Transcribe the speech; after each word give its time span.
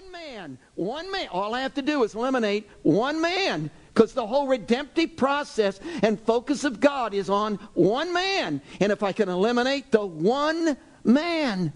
One 0.00 0.12
man, 0.12 0.58
one 0.76 1.12
man. 1.12 1.28
All 1.30 1.54
I 1.54 1.60
have 1.60 1.74
to 1.74 1.82
do 1.82 2.04
is 2.04 2.14
eliminate 2.14 2.70
one 2.82 3.20
man 3.20 3.70
because 3.92 4.14
the 4.14 4.26
whole 4.26 4.46
redemptive 4.46 5.14
process 5.14 5.78
and 6.02 6.18
focus 6.18 6.64
of 6.64 6.80
God 6.80 7.12
is 7.12 7.28
on 7.28 7.56
one 7.74 8.10
man. 8.14 8.62
And 8.80 8.92
if 8.92 9.02
I 9.02 9.12
can 9.12 9.28
eliminate 9.28 9.92
the 9.92 10.06
one 10.06 10.78
man, 11.04 11.74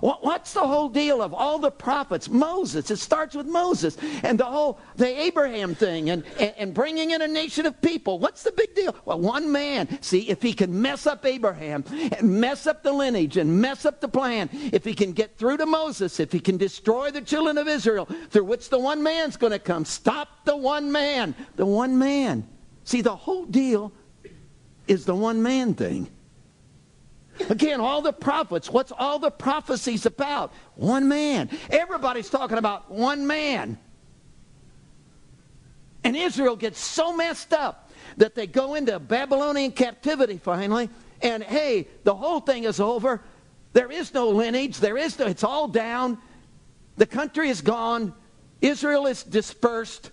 What's 0.00 0.52
the 0.52 0.66
whole 0.66 0.88
deal 0.88 1.22
of 1.22 1.34
all 1.34 1.58
the 1.58 1.70
prophets? 1.70 2.28
Moses. 2.28 2.90
It 2.90 2.98
starts 2.98 3.34
with 3.34 3.46
Moses 3.46 3.96
and 4.22 4.38
the 4.38 4.44
whole 4.44 4.80
the 4.96 5.20
Abraham 5.20 5.74
thing 5.74 6.10
and, 6.10 6.24
and, 6.38 6.54
and, 6.56 6.74
bringing 6.74 7.10
in 7.10 7.22
a 7.22 7.28
nation 7.28 7.66
of 7.66 7.80
people. 7.82 8.18
What's 8.18 8.42
the 8.42 8.52
big 8.52 8.74
deal? 8.74 8.94
Well, 9.04 9.20
one 9.20 9.50
man. 9.50 10.00
See, 10.02 10.28
if 10.28 10.42
he 10.42 10.52
can 10.52 10.80
mess 10.80 11.06
up 11.06 11.24
Abraham 11.24 11.84
and 11.90 12.40
mess 12.40 12.66
up 12.66 12.82
the 12.82 12.92
lineage 12.92 13.36
and 13.36 13.60
mess 13.60 13.84
up 13.84 14.00
the 14.00 14.08
plan, 14.08 14.48
if 14.52 14.84
he 14.84 14.94
can 14.94 15.12
get 15.12 15.36
through 15.36 15.58
to 15.58 15.66
Moses, 15.66 16.20
if 16.20 16.32
he 16.32 16.40
can 16.40 16.56
destroy 16.56 17.10
the 17.10 17.20
children 17.20 17.58
of 17.58 17.68
Israel, 17.68 18.06
through 18.30 18.44
which 18.44 18.68
the 18.68 18.78
one 18.78 19.02
man's 19.02 19.36
going 19.36 19.52
to 19.52 19.58
come, 19.58 19.84
stop 19.84 20.44
the 20.44 20.56
one 20.56 20.90
man. 20.90 21.34
The 21.56 21.66
one 21.66 21.98
man. 21.98 22.48
See, 22.84 23.02
the 23.02 23.16
whole 23.16 23.44
deal 23.44 23.92
is 24.88 25.04
the 25.04 25.14
one 25.14 25.42
man 25.42 25.74
thing. 25.74 26.10
Again, 27.48 27.80
all 27.80 28.02
the 28.02 28.12
prophets, 28.12 28.70
what's 28.70 28.92
all 28.92 29.18
the 29.18 29.30
prophecies 29.30 30.06
about? 30.06 30.52
One 30.74 31.08
man. 31.08 31.50
Everybody's 31.70 32.28
talking 32.28 32.58
about 32.58 32.90
one 32.90 33.26
man. 33.26 33.78
And 36.04 36.16
Israel 36.16 36.56
gets 36.56 36.78
so 36.78 37.14
messed 37.14 37.52
up 37.52 37.90
that 38.16 38.34
they 38.34 38.46
go 38.46 38.74
into 38.74 38.98
Babylonian 38.98 39.72
captivity 39.72 40.38
finally. 40.38 40.88
And 41.22 41.42
hey, 41.42 41.88
the 42.04 42.14
whole 42.14 42.40
thing 42.40 42.64
is 42.64 42.80
over. 42.80 43.22
There 43.72 43.90
is 43.90 44.12
no 44.14 44.28
lineage. 44.30 44.78
There 44.78 44.96
is 44.96 45.18
no, 45.18 45.26
it's 45.26 45.44
all 45.44 45.68
down. 45.68 46.18
The 46.96 47.06
country 47.06 47.48
is 47.48 47.60
gone. 47.60 48.14
Israel 48.60 49.06
is 49.06 49.22
dispersed. 49.22 50.10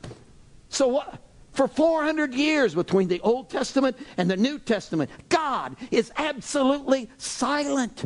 So 0.70 0.88
what? 0.88 1.22
For 1.58 1.68
400 1.68 2.36
years 2.36 2.76
between 2.76 3.08
the 3.08 3.20
Old 3.22 3.50
Testament 3.50 3.98
and 4.18 4.30
the 4.30 4.38
New 4.38 4.60
Testament. 4.60 5.10
God 5.28 5.76
is 5.90 6.12
absolutely 6.16 7.10
silent. 7.18 8.06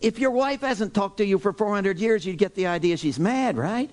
If 0.00 0.18
your 0.18 0.30
wife 0.30 0.62
hasn't 0.62 0.94
talked 0.94 1.18
to 1.18 1.26
you 1.26 1.38
for 1.38 1.52
400 1.52 1.98
years, 1.98 2.24
you'd 2.24 2.38
get 2.38 2.54
the 2.54 2.66
idea 2.66 2.96
she's 2.96 3.18
mad, 3.18 3.58
right? 3.58 3.90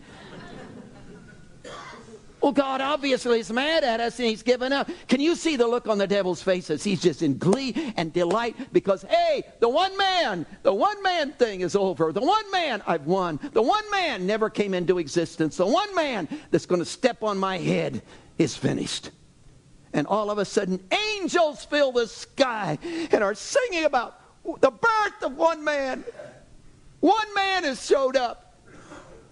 Well, 2.47 2.53
God 2.53 2.79
obviously 2.79 3.41
is 3.41 3.51
mad 3.51 3.83
at 3.83 3.99
us 3.99 4.17
and 4.19 4.29
he's 4.29 4.41
given 4.41 4.71
up. 4.71 4.89
Can 5.09 5.19
you 5.19 5.35
see 5.35 5.57
the 5.57 5.67
look 5.67 5.89
on 5.89 5.97
the 5.97 6.07
devil's 6.07 6.41
faces? 6.41 6.81
He's 6.81 7.01
just 7.01 7.21
in 7.21 7.37
glee 7.37 7.93
and 7.97 8.13
delight 8.13 8.55
because, 8.71 9.01
hey, 9.01 9.43
the 9.59 9.67
one 9.67 9.97
man, 9.97 10.45
the 10.63 10.73
one 10.73 11.03
man 11.03 11.33
thing 11.33 11.59
is 11.59 11.75
over. 11.75 12.13
The 12.13 12.21
one 12.21 12.49
man 12.49 12.81
I've 12.87 13.05
won. 13.05 13.37
The 13.51 13.61
one 13.61 13.83
man 13.91 14.25
never 14.25 14.49
came 14.49 14.73
into 14.73 14.97
existence. 14.97 15.57
The 15.57 15.65
one 15.65 15.93
man 15.93 16.29
that's 16.49 16.65
going 16.65 16.79
to 16.79 16.85
step 16.85 17.21
on 17.21 17.37
my 17.37 17.57
head 17.57 18.01
is 18.37 18.55
finished. 18.55 19.11
And 19.91 20.07
all 20.07 20.31
of 20.31 20.37
a 20.37 20.45
sudden, 20.45 20.79
angels 21.17 21.65
fill 21.65 21.91
the 21.91 22.07
sky 22.07 22.79
and 23.11 23.25
are 23.25 23.35
singing 23.35 23.83
about 23.83 24.21
the 24.61 24.71
birth 24.71 25.21
of 25.21 25.35
one 25.35 25.65
man. 25.65 26.05
One 27.01 27.33
man 27.35 27.65
has 27.65 27.85
showed 27.85 28.15
up. 28.15 28.46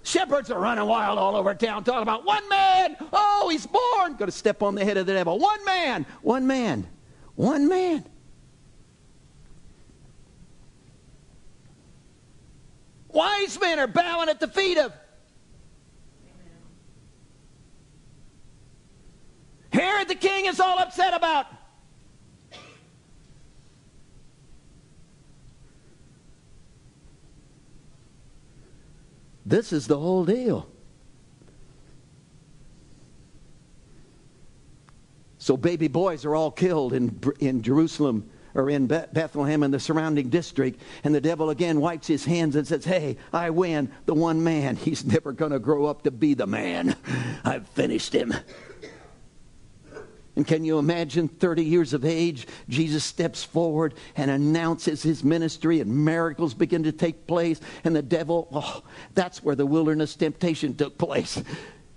Shepherds 0.05 0.51
are 0.51 0.59
running 0.59 0.85
wild 0.85 1.17
all 1.17 1.35
over 1.35 1.55
town 1.55 1.83
talking 1.83 2.03
about 2.03 2.25
one 2.25 2.47
man. 2.47 2.95
Oh, 3.11 3.49
he's 3.49 3.65
born. 3.65 4.15
Going 4.17 4.27
to 4.27 4.31
step 4.31 4.61
on 4.61 4.75
the 4.75 4.85
head 4.85 4.97
of 4.97 5.07
the 5.07 5.13
devil. 5.13 5.39
One 5.39 5.65
man. 5.65 6.05
One 6.21 6.45
man. 6.45 6.87
One 7.33 7.67
man. 7.67 8.05
Wise 13.09 13.59
men 13.59 13.79
are 13.79 13.87
bowing 13.87 14.29
at 14.29 14.39
the 14.39 14.47
feet 14.47 14.77
of. 14.77 14.93
Herod 19.73 20.07
the 20.07 20.15
king 20.15 20.45
is 20.45 20.59
all 20.59 20.77
upset 20.77 21.15
about. 21.15 21.47
This 29.45 29.71
is 29.71 29.87
the 29.87 29.99
whole 29.99 30.25
deal. 30.25 30.67
So 35.37 35.55
baby 35.55 35.87
boys 35.87 36.25
are 36.25 36.35
all 36.35 36.49
killed 36.49 36.93
in, 36.93 37.21
in 37.39 37.61
Jerusalem 37.61 38.27
or 38.55 38.69
in 38.69 38.87
Bethlehem 38.87 39.61
and 39.61 39.71
the 39.71 39.79
surrounding 39.79 40.29
district. 40.29 40.81
And 41.03 41.13
the 41.13 41.21
devil 41.21 41.51
again 41.51 41.79
wipes 41.79 42.07
his 42.07 42.25
hands 42.25 42.55
and 42.55 42.65
says, 42.65 42.83
Hey, 42.83 43.17
I 43.31 43.51
win. 43.51 43.91
The 44.07 44.15
one 44.15 44.43
man, 44.43 44.75
he's 44.75 45.05
never 45.05 45.33
going 45.33 45.51
to 45.51 45.59
grow 45.59 45.85
up 45.85 46.03
to 46.03 46.11
be 46.11 46.33
the 46.33 46.47
man. 46.47 46.95
I've 47.45 47.67
finished 47.67 48.13
him. 48.13 48.33
And 50.35 50.45
can 50.45 50.65
you 50.65 50.79
imagine 50.79 51.29
30 51.29 51.63
years 51.63 51.93
of 51.93 52.03
age? 52.03 52.47
Jesus 52.67 53.03
steps 53.05 53.43
forward 53.43 53.93
and 54.17 54.29
announces 54.29 55.01
his 55.01 55.23
ministry, 55.23 55.79
and 55.79 56.05
miracles 56.05 56.53
begin 56.53 56.83
to 56.83 56.91
take 56.91 57.25
place. 57.25 57.61
And 57.85 57.95
the 57.95 58.01
devil, 58.01 58.49
oh, 58.51 58.83
that's 59.13 59.43
where 59.43 59.55
the 59.55 59.65
wilderness 59.65 60.15
temptation 60.15 60.75
took 60.75 60.97
place. 60.97 61.41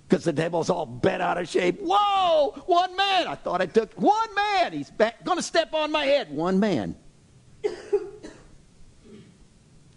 Because 0.08 0.24
the 0.24 0.32
devil's 0.32 0.70
all 0.70 0.86
bent 0.86 1.20
out 1.20 1.36
of 1.36 1.48
shape. 1.48 1.80
Whoa, 1.82 2.62
one 2.66 2.96
man. 2.96 3.26
I 3.26 3.34
thought 3.34 3.60
I 3.60 3.66
took 3.66 3.92
one 4.00 4.34
man. 4.34 4.72
He's 4.72 4.90
going 4.90 5.36
to 5.36 5.42
step 5.42 5.74
on 5.74 5.90
my 5.90 6.04
head. 6.04 6.30
One 6.30 6.60
man. 6.60 6.94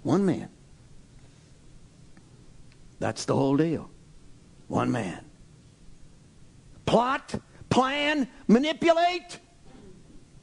one 0.01 0.25
man. 0.25 0.49
That's 2.99 3.25
the 3.25 3.35
whole 3.35 3.55
deal. 3.55 3.89
One 4.67 4.91
man. 4.91 5.25
Plot 6.85 7.35
plan, 7.71 8.27
manipulate, 8.47 9.39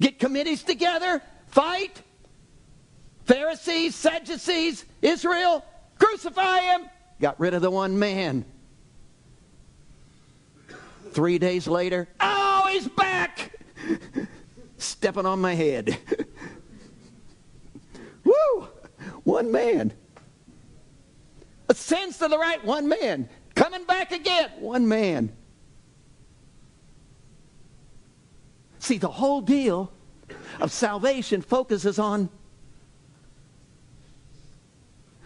get 0.00 0.18
committees 0.18 0.64
together, 0.64 1.22
fight. 1.46 2.02
Pharisees, 3.26 3.94
Sadducees, 3.94 4.84
Israel, 5.02 5.64
crucify 5.98 6.60
him. 6.60 6.88
Got 7.20 7.38
rid 7.38 7.54
of 7.54 7.62
the 7.62 7.70
one 7.70 7.98
man. 7.98 8.44
Three 11.12 11.38
days 11.38 11.68
later, 11.68 12.08
oh, 12.20 12.68
he's 12.72 12.88
back! 12.88 13.52
Stepping 14.78 15.26
on 15.26 15.40
my 15.40 15.54
head. 15.54 15.98
Woo! 18.24 18.68
One 19.24 19.52
man. 19.52 19.92
Ascends 21.68 22.18
to 22.18 22.28
the 22.28 22.38
right, 22.38 22.64
one 22.64 22.88
man. 22.88 23.28
Coming 23.54 23.84
back 23.84 24.12
again, 24.12 24.50
one 24.58 24.88
man. 24.88 25.32
See, 28.88 28.96
the 28.96 29.06
whole 29.06 29.42
deal 29.42 29.92
of 30.62 30.72
salvation 30.72 31.42
focuses 31.42 31.98
on. 31.98 32.30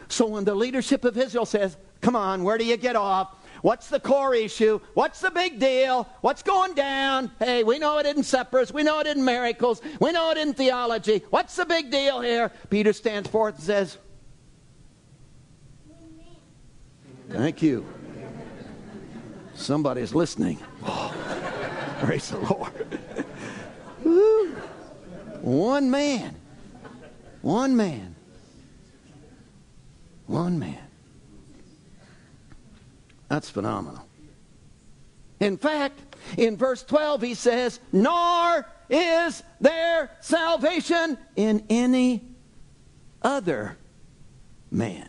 So 0.09 0.27
when 0.27 0.43
the 0.43 0.57
leadership 0.57 1.05
of 1.05 1.17
Israel 1.17 1.47
says, 1.47 1.77
Come 2.01 2.17
on, 2.17 2.43
where 2.43 2.59
do 2.59 2.65
you 2.65 2.77
get 2.77 2.97
off? 2.97 3.37
What's 3.61 3.89
the 3.89 4.01
core 4.01 4.35
issue? 4.35 4.81
What's 4.95 5.21
the 5.21 5.31
big 5.31 5.61
deal? 5.61 6.09
What's 6.23 6.43
going 6.43 6.75
down? 6.75 7.31
Hey, 7.39 7.63
we 7.63 7.79
know 7.79 7.99
it 7.99 8.07
in 8.07 8.25
suppers. 8.25 8.73
We 8.73 8.83
know 8.83 8.99
it 8.99 9.07
in 9.07 9.25
miracles. 9.25 9.81
We 10.01 10.11
know 10.11 10.33
it 10.33 10.39
in 10.39 10.55
theology. 10.55 11.23
What's 11.31 11.55
the 11.55 11.65
big 11.65 11.89
deal 11.93 12.21
here? 12.21 12.51
Peter 12.69 12.93
stands 12.93 13.29
forth 13.29 13.55
and 13.55 13.65
says, 13.65 13.97
Thank 17.29 17.63
you. 17.63 17.87
Somebody's 19.55 20.17
listening. 20.17 20.59
Oh, 20.83 21.15
praise 22.05 22.31
the 22.31 22.39
Lord. 22.39 22.99
One 25.43 25.91
man. 25.91 26.37
One 27.43 27.77
man. 27.77 28.15
One 30.27 30.59
man. 30.59 30.79
That's 33.29 33.51
phenomenal. 33.51 34.07
In 35.41 35.57
fact, 35.57 35.99
in 36.39 36.57
verse 36.57 36.85
12, 36.85 37.23
he 37.23 37.35
says, 37.35 37.81
Nor 37.91 38.65
is 38.89 39.43
there 39.61 40.11
salvation 40.21 41.19
in 41.35 41.65
any 41.69 42.23
other 43.21 43.77
man. 44.71 45.09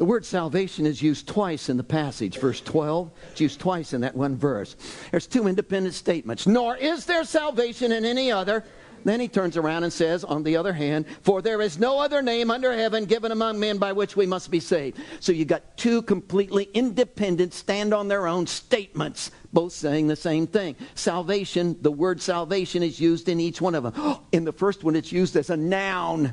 The 0.00 0.06
word 0.06 0.24
salvation 0.24 0.86
is 0.86 1.02
used 1.02 1.28
twice 1.28 1.68
in 1.68 1.76
the 1.76 1.84
passage. 1.84 2.38
Verse 2.38 2.62
12, 2.62 3.10
it's 3.32 3.40
used 3.42 3.60
twice 3.60 3.92
in 3.92 4.00
that 4.00 4.16
one 4.16 4.34
verse. 4.34 4.74
There's 5.10 5.26
two 5.26 5.46
independent 5.46 5.94
statements. 5.94 6.46
Nor 6.46 6.74
is 6.78 7.04
there 7.04 7.22
salvation 7.22 7.92
in 7.92 8.06
any 8.06 8.32
other. 8.32 8.64
Then 9.04 9.20
he 9.20 9.28
turns 9.28 9.58
around 9.58 9.84
and 9.84 9.92
says, 9.92 10.24
on 10.24 10.42
the 10.42 10.56
other 10.56 10.72
hand, 10.72 11.04
For 11.20 11.42
there 11.42 11.60
is 11.60 11.78
no 11.78 11.98
other 11.98 12.22
name 12.22 12.50
under 12.50 12.72
heaven 12.72 13.04
given 13.04 13.30
among 13.30 13.60
men 13.60 13.76
by 13.76 13.92
which 13.92 14.16
we 14.16 14.24
must 14.24 14.50
be 14.50 14.58
saved. 14.58 14.98
So 15.20 15.32
you've 15.32 15.48
got 15.48 15.76
two 15.76 16.00
completely 16.00 16.70
independent, 16.72 17.52
stand 17.52 17.92
on 17.92 18.08
their 18.08 18.26
own 18.26 18.46
statements, 18.46 19.30
both 19.52 19.74
saying 19.74 20.06
the 20.06 20.16
same 20.16 20.46
thing. 20.46 20.76
Salvation, 20.94 21.76
the 21.82 21.92
word 21.92 22.22
salvation 22.22 22.82
is 22.82 23.00
used 23.00 23.28
in 23.28 23.38
each 23.38 23.60
one 23.60 23.74
of 23.74 23.82
them. 23.82 24.16
In 24.32 24.44
the 24.44 24.52
first 24.52 24.82
one, 24.82 24.96
it's 24.96 25.12
used 25.12 25.36
as 25.36 25.50
a 25.50 25.58
noun. 25.58 26.32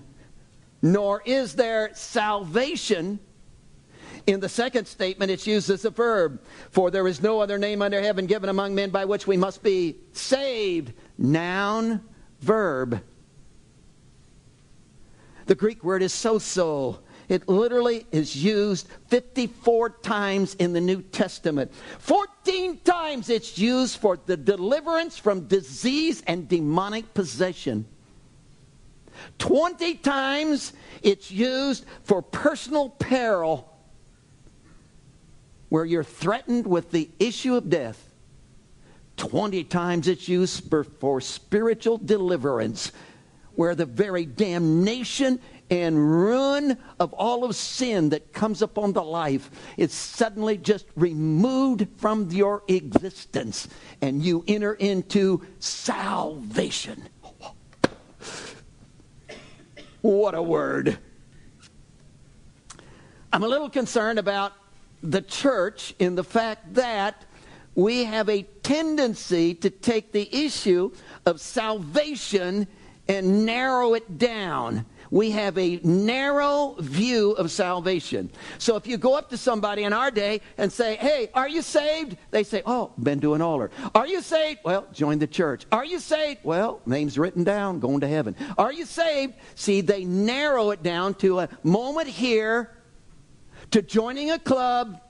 Nor 0.82 1.22
is 1.26 1.56
there 1.56 1.90
salvation. 1.94 3.20
In 4.28 4.42
the 4.42 4.50
second 4.50 4.88
statement, 4.88 5.32
it's 5.32 5.48
used 5.48 5.70
as 5.70 5.86
a 5.86 5.90
verb. 5.90 6.42
For 6.70 6.92
there 6.92 7.08
is 7.08 7.22
no 7.22 7.40
other 7.40 7.58
name 7.58 7.82
under 7.82 8.02
heaven 8.02 8.26
given 8.26 8.50
among 8.50 8.76
men 8.76 8.90
by 8.90 9.06
which 9.06 9.26
we 9.26 9.38
must 9.38 9.64
be 9.64 9.96
saved. 10.12 10.92
Noun 11.18 12.04
verb. 12.42 13.02
The 15.46 15.56
Greek 15.56 15.82
word 15.82 16.04
is 16.04 16.12
sozo. 16.12 17.00
It 17.30 17.48
literally 17.48 18.06
is 18.12 18.36
used 18.36 18.90
54 19.08 19.90
times 20.02 20.56
in 20.56 20.74
the 20.74 20.82
New 20.82 21.02
Testament. 21.02 21.74
14 22.00 22.80
times 22.82 23.30
it's 23.30 23.58
used 23.58 23.98
for 23.98 24.20
the 24.26 24.36
deliverance 24.36 25.18
from 25.18 25.48
disease 25.48 26.22
and 26.28 26.50
demonic 26.50 27.14
possession. 27.14 27.86
20 29.40 29.96
times 29.96 30.74
it's 31.02 31.32
used 31.32 31.86
for 32.04 32.22
personal 32.22 32.90
peril, 32.90 33.77
where 35.70 35.86
you're 35.86 36.04
threatened 36.04 36.66
with 36.66 36.92
the 36.92 37.10
issue 37.20 37.56
of 37.56 37.70
death. 37.70 38.04
20 39.18 39.64
times 39.66 40.08
it's 40.08 40.28
used 40.28 40.70
for, 40.70 40.84
for 40.84 41.20
spiritual 41.20 41.98
deliverance, 41.98 42.92
where 43.56 43.74
the 43.74 43.86
very 43.86 44.26
damnation 44.26 45.40
and 45.70 45.98
ruin 45.98 46.78
of 47.00 47.14
all 47.14 47.44
of 47.44 47.56
sin 47.56 48.10
that 48.10 48.32
comes 48.32 48.62
upon 48.62 48.94
the 48.94 49.04
life 49.04 49.50
is 49.76 49.92
suddenly 49.92 50.58
just 50.58 50.86
removed 50.96 51.88
from 51.98 52.30
your 52.32 52.64
existence 52.68 53.68
and 54.02 54.24
you 54.24 54.46
enter 54.48 54.74
into 54.76 55.46
salvation. 55.60 57.10
What 60.02 60.36
a 60.36 60.42
word. 60.42 60.98
I'm 63.34 63.44
a 63.44 63.48
little 63.48 63.70
concerned 63.70 64.20
about 64.20 64.54
the 65.02 65.22
church 65.22 65.94
in 66.00 66.16
the 66.16 66.24
fact 66.24 66.74
that 66.76 67.26
we 67.76 68.06
have 68.06 68.28
a 68.28 68.42
tendency 68.64 69.54
to 69.54 69.70
take 69.70 70.12
the 70.12 70.28
issue 70.36 70.92
of 71.26 71.40
salvation 71.40 72.68
and 73.08 73.46
narrow 73.46 73.94
it 73.94 74.18
down. 74.18 74.86
We 75.10 75.32
have 75.32 75.58
a 75.58 75.80
narrow 75.84 76.76
view 76.80 77.32
of 77.32 77.50
salvation. 77.52 78.30
So 78.58 78.76
if 78.76 78.88
you 78.88 78.98
go 78.98 79.16
up 79.16 79.30
to 79.30 79.38
somebody 79.38 79.84
in 79.84 79.94
our 79.94 80.12
day 80.12 80.42
and 80.58 80.72
say, 80.72 80.96
Hey, 80.96 81.30
are 81.34 81.48
you 81.48 81.62
saved? 81.62 82.18
They 82.32 82.44
say, 82.44 82.62
Oh, 82.66 82.92
been 82.98 83.22
to 83.22 83.34
an 83.34 83.42
altar. 83.42 83.72
Are 83.96 84.08
you 84.08 84.22
saved? 84.22 84.62
Well, 84.66 84.88
join 84.92 85.20
the 85.20 85.28
church. 85.28 85.66
Are 85.72 85.86
you 85.86 86.00
saved? 86.00 86.42
Well, 86.44 86.82
name's 86.86 87.18
written 87.18 87.44
down, 87.44 87.80
going 87.80 88.02
to 88.02 88.08
heaven. 88.08 88.36
Are 88.58 88.74
you 88.74 88.86
saved? 88.86 89.36
See, 89.56 89.82
they 89.82 90.04
narrow 90.04 90.72
it 90.72 90.84
down 90.84 91.14
to 91.16 91.40
a 91.40 91.50
moment 91.64 92.08
here 92.10 92.77
to 93.72 93.82
joining 93.82 94.32
a 94.32 94.40
club. 94.40 95.02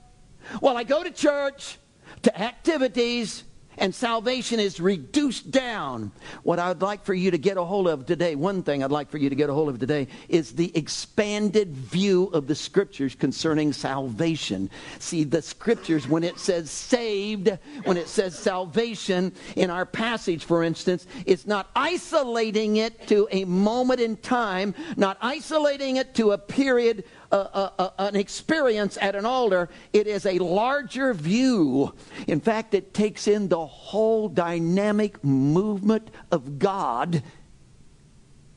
Well, 0.60 0.76
I 0.76 0.84
go 0.84 1.02
to 1.02 1.10
church 1.10 1.78
to 2.22 2.40
activities 2.40 3.44
and 3.80 3.94
salvation 3.94 4.60
is 4.60 4.80
reduced 4.80 5.50
down. 5.50 6.12
What 6.42 6.58
I'd 6.58 6.82
like 6.82 7.04
for 7.04 7.14
you 7.14 7.30
to 7.30 7.38
get 7.38 7.56
a 7.56 7.64
hold 7.64 7.88
of 7.88 8.06
today, 8.06 8.34
one 8.34 8.62
thing 8.62 8.82
I'd 8.82 8.90
like 8.90 9.10
for 9.10 9.18
you 9.18 9.30
to 9.30 9.36
get 9.36 9.48
a 9.48 9.52
hold 9.52 9.68
of 9.68 9.78
today, 9.78 10.08
is 10.28 10.52
the 10.52 10.76
expanded 10.76 11.76
view 11.76 12.24
of 12.32 12.46
the 12.46 12.54
scriptures 12.54 13.14
concerning 13.14 13.72
salvation. 13.72 14.70
See, 14.98 15.24
the 15.24 15.42
scriptures, 15.42 16.08
when 16.08 16.24
it 16.24 16.38
says 16.38 16.70
saved, 16.70 17.56
when 17.84 17.96
it 17.96 18.08
says 18.08 18.38
salvation 18.38 19.32
in 19.56 19.70
our 19.70 19.86
passage, 19.86 20.44
for 20.44 20.64
instance, 20.64 21.06
it's 21.24 21.46
not 21.46 21.70
isolating 21.76 22.76
it 22.76 23.06
to 23.08 23.28
a 23.30 23.44
moment 23.44 24.00
in 24.00 24.16
time, 24.16 24.74
not 24.96 25.18
isolating 25.20 25.96
it 25.96 26.14
to 26.14 26.32
a 26.32 26.38
period 26.38 27.04
a, 27.30 27.36
a, 27.36 27.92
an 27.98 28.16
experience 28.16 28.96
at 29.00 29.14
an 29.14 29.26
altar, 29.26 29.68
it 29.92 30.06
is 30.06 30.24
a 30.26 30.38
larger 30.38 31.12
view. 31.14 31.94
In 32.26 32.40
fact, 32.40 32.74
it 32.74 32.94
takes 32.94 33.28
in 33.28 33.48
the 33.48 33.66
whole 33.66 34.28
dynamic 34.28 35.22
movement 35.22 36.10
of 36.30 36.58
God 36.58 37.22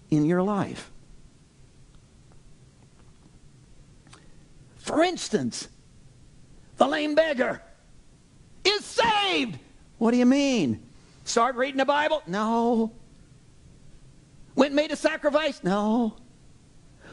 in 0.09 0.25
your 0.25 0.43
life. 0.43 0.91
For 4.77 5.03
instance, 5.03 5.67
the 6.77 6.87
lame 6.87 7.15
beggar 7.15 7.61
is 8.63 8.83
saved. 8.83 9.57
What 9.97 10.11
do 10.11 10.17
you 10.17 10.25
mean? 10.25 10.81
Start 11.23 11.55
reading 11.55 11.77
the 11.77 11.85
Bible? 11.85 12.23
No. 12.25 12.91
Went 14.55 14.73
made 14.73 14.91
a 14.91 14.95
sacrifice? 14.95 15.63
No. 15.63 16.15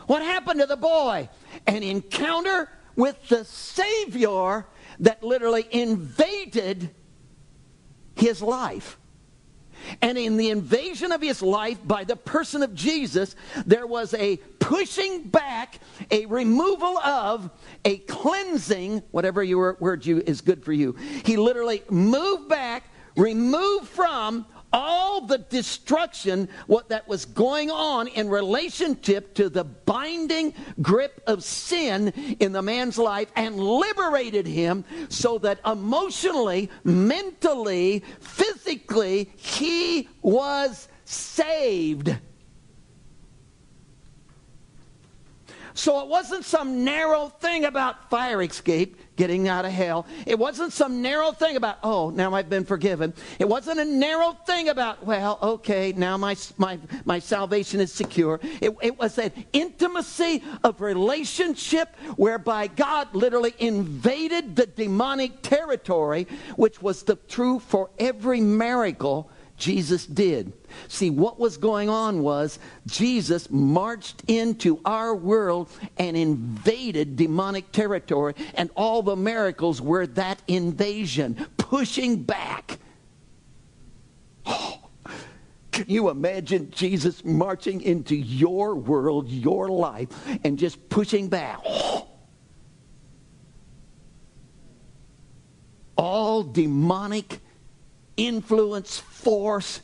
What 0.06 0.22
happened 0.22 0.60
to 0.60 0.66
the 0.66 0.76
boy? 0.76 1.28
An 1.66 1.82
encounter 1.82 2.70
with 2.96 3.28
the 3.28 3.44
Savior 3.44 4.66
that 5.00 5.22
literally 5.22 5.66
invaded 5.70 6.90
his 8.16 8.42
life. 8.42 8.98
And 10.02 10.18
in 10.18 10.36
the 10.36 10.50
invasion 10.50 11.12
of 11.12 11.22
his 11.22 11.40
life 11.40 11.78
by 11.86 12.04
the 12.04 12.16
person 12.16 12.62
of 12.62 12.74
Jesus, 12.74 13.36
there 13.64 13.86
was 13.86 14.12
a 14.14 14.36
pushing 14.58 15.22
back, 15.22 15.78
a 16.10 16.26
removal 16.26 16.98
of, 16.98 17.50
a 17.84 17.98
cleansing, 17.98 19.02
whatever 19.12 19.42
your 19.42 19.76
word 19.80 20.04
you 20.04 20.22
is 20.26 20.40
good 20.40 20.64
for 20.64 20.72
you. 20.72 20.94
He 21.24 21.36
literally 21.36 21.82
moved 21.88 22.48
back, 22.48 22.84
removed 23.16 23.88
from 23.88 24.46
all 24.72 25.22
the 25.22 25.38
destruction 25.38 26.48
what 26.66 26.88
that 26.88 27.08
was 27.08 27.24
going 27.24 27.70
on 27.70 28.08
in 28.08 28.28
relationship 28.28 29.34
to 29.34 29.48
the 29.48 29.64
binding 29.64 30.52
grip 30.82 31.22
of 31.26 31.42
sin 31.42 32.08
in 32.40 32.52
the 32.52 32.62
man's 32.62 32.98
life 32.98 33.30
and 33.36 33.58
liberated 33.58 34.46
him 34.46 34.84
so 35.08 35.38
that 35.38 35.58
emotionally 35.64 36.70
mentally 36.84 38.02
physically 38.20 39.30
he 39.36 40.08
was 40.22 40.88
saved. 41.04 42.14
So 45.74 46.00
it 46.02 46.08
wasn't 46.08 46.44
some 46.44 46.84
narrow 46.84 47.28
thing 47.28 47.64
about 47.64 48.10
fire 48.10 48.42
escape 48.42 48.96
getting 49.18 49.48
out 49.48 49.64
of 49.64 49.72
hell. 49.72 50.06
It 50.26 50.38
wasn't 50.38 50.72
some 50.72 51.02
narrow 51.02 51.32
thing 51.32 51.56
about, 51.56 51.78
oh, 51.82 52.10
now 52.10 52.34
I've 52.34 52.48
been 52.48 52.64
forgiven. 52.64 53.12
It 53.40 53.48
wasn't 53.48 53.80
a 53.80 53.84
narrow 53.84 54.32
thing 54.46 54.68
about, 54.68 55.04
well, 55.04 55.38
okay, 55.42 55.92
now 55.94 56.16
my, 56.16 56.36
my, 56.56 56.78
my 57.04 57.18
salvation 57.18 57.80
is 57.80 57.92
secure. 57.92 58.38
It, 58.62 58.74
it 58.80 58.96
was 58.96 59.18
an 59.18 59.32
intimacy 59.52 60.44
of 60.62 60.80
relationship 60.80 61.96
whereby 62.16 62.68
God 62.68 63.12
literally 63.12 63.54
invaded 63.58 64.54
the 64.54 64.66
demonic 64.66 65.42
territory, 65.42 66.28
which 66.54 66.80
was 66.80 67.02
the 67.02 67.16
true 67.16 67.58
for 67.58 67.90
every 67.98 68.40
miracle 68.40 69.30
Jesus 69.58 70.06
did. 70.06 70.52
See, 70.86 71.10
what 71.10 71.38
was 71.38 71.56
going 71.56 71.88
on 71.88 72.22
was 72.22 72.58
Jesus 72.86 73.50
marched 73.50 74.22
into 74.28 74.80
our 74.84 75.14
world 75.14 75.68
and 75.98 76.16
invaded 76.16 77.16
demonic 77.16 77.72
territory, 77.72 78.34
and 78.54 78.70
all 78.76 79.02
the 79.02 79.16
miracles 79.16 79.80
were 79.80 80.06
that 80.06 80.40
invasion, 80.46 81.46
pushing 81.56 82.22
back. 82.22 82.78
Oh, 84.46 84.78
can 85.72 85.86
you 85.88 86.08
imagine 86.08 86.70
Jesus 86.70 87.24
marching 87.24 87.82
into 87.82 88.14
your 88.14 88.76
world, 88.76 89.28
your 89.28 89.68
life, 89.68 90.08
and 90.44 90.56
just 90.58 90.88
pushing 90.88 91.28
back? 91.28 91.60
Oh. 91.66 92.06
All 96.00 96.44
demonic 96.44 97.40
influence, 98.18 98.98
force, 98.98 99.80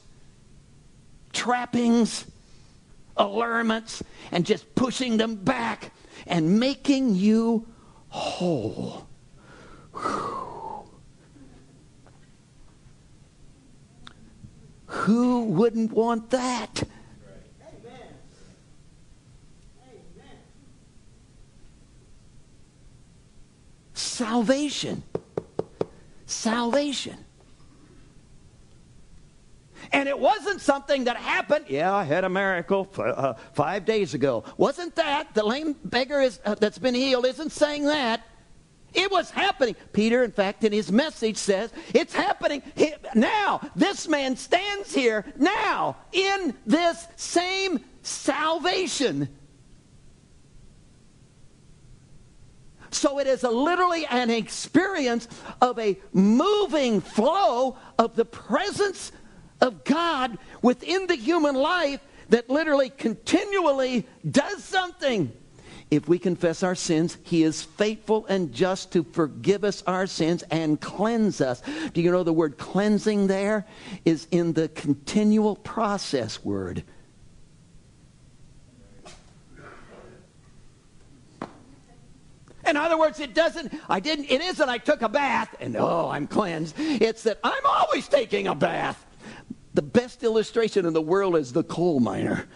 trappings, 1.32 2.26
allurements, 3.16 4.02
and 4.30 4.44
just 4.44 4.74
pushing 4.74 5.16
them 5.16 5.36
back 5.36 5.92
and 6.26 6.60
making 6.60 7.14
you 7.14 7.66
whole. 8.08 9.06
Who 14.86 15.44
wouldn't 15.44 15.92
want 15.92 16.30
that? 16.30 16.82
Salvation. 23.94 25.02
Salvation. 26.26 27.16
And 29.94 30.08
it 30.08 30.18
wasn't 30.18 30.60
something 30.60 31.04
that 31.04 31.16
happened. 31.16 31.66
Yeah, 31.68 31.94
I 31.94 32.02
had 32.02 32.24
a 32.24 32.28
miracle 32.28 32.88
f- 32.92 32.98
uh, 32.98 33.34
five 33.52 33.84
days 33.84 34.12
ago. 34.12 34.42
Wasn't 34.56 34.96
that? 34.96 35.32
The 35.34 35.44
lame 35.44 35.76
beggar 35.84 36.20
is, 36.20 36.40
uh, 36.44 36.56
that's 36.56 36.78
been 36.78 36.96
healed 36.96 37.24
isn't 37.26 37.52
saying 37.52 37.84
that. 37.84 38.22
It 38.92 39.10
was 39.12 39.30
happening. 39.30 39.76
Peter, 39.92 40.24
in 40.24 40.32
fact, 40.32 40.64
in 40.64 40.72
his 40.72 40.90
message 40.90 41.36
says, 41.36 41.72
it's 41.94 42.12
happening 42.12 42.62
now. 43.14 43.60
This 43.76 44.08
man 44.08 44.34
stands 44.36 44.92
here 44.92 45.24
now 45.36 45.96
in 46.12 46.54
this 46.66 47.06
same 47.14 47.78
salvation. 48.02 49.28
So 52.90 53.18
it 53.20 53.28
is 53.28 53.44
literally 53.44 54.06
an 54.06 54.30
experience 54.30 55.28
of 55.60 55.78
a 55.78 55.98
moving 56.12 57.00
flow 57.00 57.76
of 57.98 58.16
the 58.16 58.24
presence 58.24 59.12
of 59.64 59.82
God 59.82 60.38
within 60.62 61.06
the 61.06 61.16
human 61.16 61.54
life 61.56 62.00
that 62.28 62.48
literally 62.48 62.90
continually 62.90 64.06
does 64.30 64.62
something. 64.62 65.32
If 65.90 66.08
we 66.08 66.18
confess 66.18 66.62
our 66.62 66.74
sins, 66.74 67.18
He 67.22 67.42
is 67.42 67.62
faithful 67.62 68.26
and 68.26 68.52
just 68.52 68.92
to 68.92 69.04
forgive 69.04 69.64
us 69.64 69.82
our 69.86 70.06
sins 70.06 70.42
and 70.50 70.80
cleanse 70.80 71.40
us. 71.40 71.62
Do 71.92 72.00
you 72.00 72.10
know 72.10 72.22
the 72.22 72.32
word 72.32 72.58
cleansing 72.58 73.26
there 73.26 73.66
is 74.04 74.26
in 74.30 74.52
the 74.52 74.68
continual 74.68 75.56
process 75.56 76.44
word? 76.44 76.84
In 82.66 82.78
other 82.78 82.98
words, 82.98 83.20
it 83.20 83.34
doesn't, 83.34 83.74
I 83.90 84.00
didn't, 84.00 84.30
it 84.30 84.40
isn't 84.40 84.68
I 84.68 84.78
took 84.78 85.02
a 85.02 85.08
bath 85.08 85.54
and 85.60 85.76
oh, 85.76 86.08
I'm 86.08 86.26
cleansed. 86.26 86.74
It's 86.78 87.22
that 87.24 87.38
I'm 87.44 87.66
always 87.66 88.08
taking 88.08 88.46
a 88.46 88.54
bath. 88.54 89.04
The 89.74 89.82
best 89.82 90.22
illustration 90.22 90.86
in 90.86 90.92
the 90.92 91.02
world 91.02 91.36
is 91.36 91.52
the 91.52 91.64
coal 91.64 91.98
miner. 91.98 92.46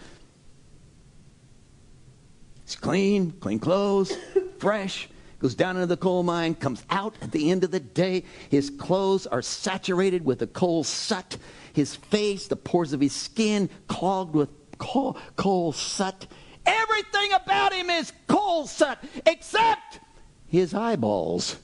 He's 2.65 2.77
clean, 2.77 3.31
clean 3.31 3.59
clothes, 3.59 4.15
fresh, 4.59 5.09
goes 5.39 5.53
down 5.53 5.75
into 5.75 5.87
the 5.87 5.97
coal 5.97 6.23
mine, 6.23 6.55
comes 6.55 6.83
out 6.89 7.15
at 7.21 7.31
the 7.31 7.51
end 7.51 7.65
of 7.65 7.71
the 7.71 7.79
day. 7.79 8.23
His 8.49 8.69
clothes 8.69 9.27
are 9.27 9.41
saturated 9.41 10.23
with 10.23 10.39
the 10.39 10.47
coal 10.47 10.83
soot. 10.85 11.37
His 11.73 11.95
face, 11.95 12.47
the 12.47 12.55
pores 12.55 12.93
of 12.93 13.01
his 13.01 13.13
skin, 13.13 13.69
clogged 13.87 14.33
with 14.33 14.49
coal, 14.77 15.17
coal 15.35 15.73
soot. 15.73 16.27
Everything 16.65 17.31
about 17.33 17.73
him 17.73 17.89
is 17.89 18.13
coal 18.27 18.65
soot 18.65 18.97
except 19.25 19.99
his 20.47 20.73
eyeballs. 20.73 21.57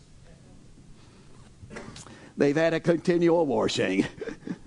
They've 2.38 2.55
had 2.55 2.74
a 2.74 2.81
continual 2.81 3.45
washing. 3.45 4.05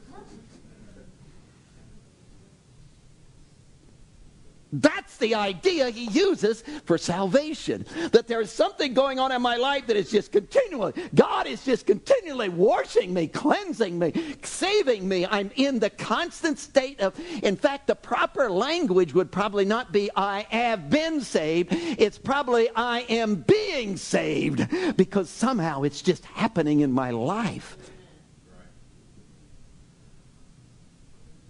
That's 4.73 5.17
the 5.17 5.35
idea 5.35 5.89
he 5.89 6.09
uses 6.09 6.63
for 6.85 6.99
salvation. 6.99 7.87
That 8.13 8.27
there's 8.27 8.53
something 8.53 8.93
going 8.93 9.19
on 9.19 9.33
in 9.33 9.41
my 9.41 9.57
life 9.57 9.87
that 9.87 9.97
is 9.97 10.11
just 10.11 10.31
continually, 10.31 10.93
God 11.15 11.47
is 11.47 11.65
just 11.65 11.87
continually 11.87 12.51
washing 12.51 13.15
me, 13.15 13.29
cleansing 13.29 13.99
me, 13.99 14.37
saving 14.43 15.09
me. 15.09 15.27
I'm 15.27 15.51
in 15.57 15.79
the 15.79 15.89
constant 15.89 16.59
state 16.59 17.01
of, 17.01 17.19
in 17.43 17.57
fact, 17.57 17.87
the 17.87 17.95
proper 17.95 18.51
language 18.51 19.15
would 19.15 19.33
probably 19.33 19.65
not 19.65 19.91
be 19.91 20.11
I 20.15 20.47
have 20.51 20.91
been 20.91 21.23
saved. 21.23 21.69
It's 21.73 22.19
probably 22.19 22.69
I 22.77 23.01
am 23.09 23.37
being 23.37 23.97
saved 23.97 24.97
because 24.97 25.31
somehow 25.31 25.83
it's 25.83 26.03
just 26.03 26.25
happening 26.27 26.81
in 26.81 26.93
my 26.93 27.11
life. 27.11 27.79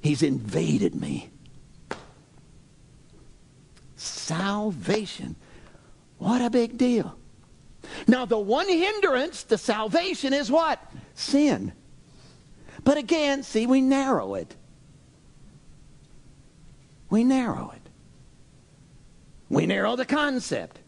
He's 0.01 0.23
invaded 0.23 0.95
me 0.95 1.31
salvation. 4.29 5.35
What 6.19 6.43
a 6.43 6.51
big 6.51 6.77
deal. 6.77 7.17
Now, 8.07 8.27
the 8.27 8.39
one 8.39 8.69
hindrance 8.69 9.43
to 9.45 9.57
salvation 9.57 10.35
is 10.35 10.51
what? 10.51 10.79
Sin. 11.15 11.73
But 12.85 12.99
again, 12.99 13.43
see, 13.43 13.67
we 13.67 13.81
narrow 13.81 14.35
it. 14.35 14.55
We 17.09 17.25
narrow 17.25 17.73
it. 17.75 17.81
We 19.49 19.65
narrow 19.65 19.97
the 19.97 20.05
concept. 20.05 20.79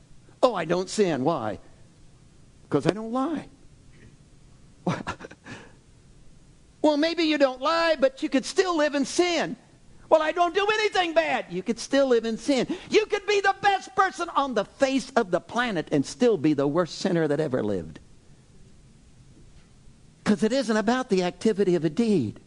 Oh, 0.43 0.55
I 0.55 0.67
don't 0.67 0.91
sin. 0.91 1.25
Why? 1.25 1.59
Because 2.69 2.87
I 2.87 2.91
don't 2.91 3.13
lie. 3.13 3.49
well, 6.83 6.99
maybe 6.99 7.23
you 7.23 7.39
don't 7.39 7.63
lie, 7.63 7.97
but 7.99 8.23
you 8.23 8.29
could 8.29 8.45
still 8.45 8.77
live 8.77 8.95
in 8.95 9.07
sin. 9.07 9.57
Well, 10.11 10.21
I 10.21 10.33
don't 10.33 10.55
do 10.55 10.67
anything 10.67 11.15
bad. 11.15 11.47
You 11.51 11.63
could 11.63 11.79
still 11.79 12.09
live 12.09 12.25
in 12.25 12.37
sin. 12.37 12.67
You 12.91 13.07
could 13.07 13.27
be 13.27 13.41
the 13.41 13.55
best 13.63 13.95
person 13.95 14.29
on 14.31 14.55
the 14.55 14.65
face 14.65 15.11
of 15.15 15.31
the 15.31 15.41
planet 15.41 15.87
and 15.93 16.05
still 16.05 16.37
be 16.37 16.53
the 16.53 16.67
worst 16.67 16.99
sinner 16.99 17.29
that 17.29 17.39
ever 17.39 17.63
lived. 17.63 18.01
Because 20.23 20.43
it 20.43 20.53
isn't 20.53 20.77
about 20.77 21.11
the 21.11 21.23
activity 21.23 21.77
of 21.77 21.85
a 21.85 21.91
deed. 21.91 22.41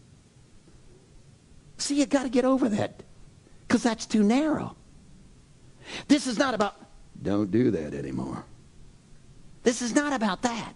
See, 1.78 1.96
you 1.96 2.06
got 2.06 2.24
to 2.24 2.30
get 2.30 2.44
over 2.44 2.68
that 2.68 3.02
because 3.66 3.82
that's 3.82 4.06
too 4.06 4.24
narrow. 4.24 4.76
This 6.10 6.28
is 6.28 6.38
not 6.38 6.54
about, 6.54 6.76
don't 7.22 7.50
do 7.50 7.72
that 7.72 7.94
anymore. 7.94 8.44
This 9.64 9.82
is 9.82 9.96
not 9.96 10.12
about 10.12 10.42
that. 10.42 10.74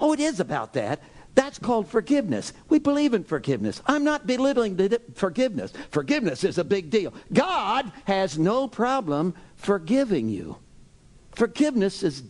Oh, 0.00 0.12
it 0.12 0.20
is 0.20 0.38
about 0.38 0.74
that. 0.74 1.00
That's 1.34 1.58
called 1.58 1.88
forgiveness. 1.88 2.52
We 2.68 2.78
believe 2.78 3.12
in 3.12 3.24
forgiveness. 3.24 3.82
I'm 3.86 4.04
not 4.04 4.26
belittling 4.26 4.78
forgiveness. 5.14 5.72
Forgiveness 5.90 6.44
is 6.44 6.58
a 6.58 6.64
big 6.64 6.90
deal. 6.90 7.12
God 7.32 7.90
has 8.04 8.38
no 8.38 8.68
problem 8.68 9.34
forgiving 9.56 10.28
you. 10.28 10.56
Forgiveness 11.32 12.02
is 12.02 12.22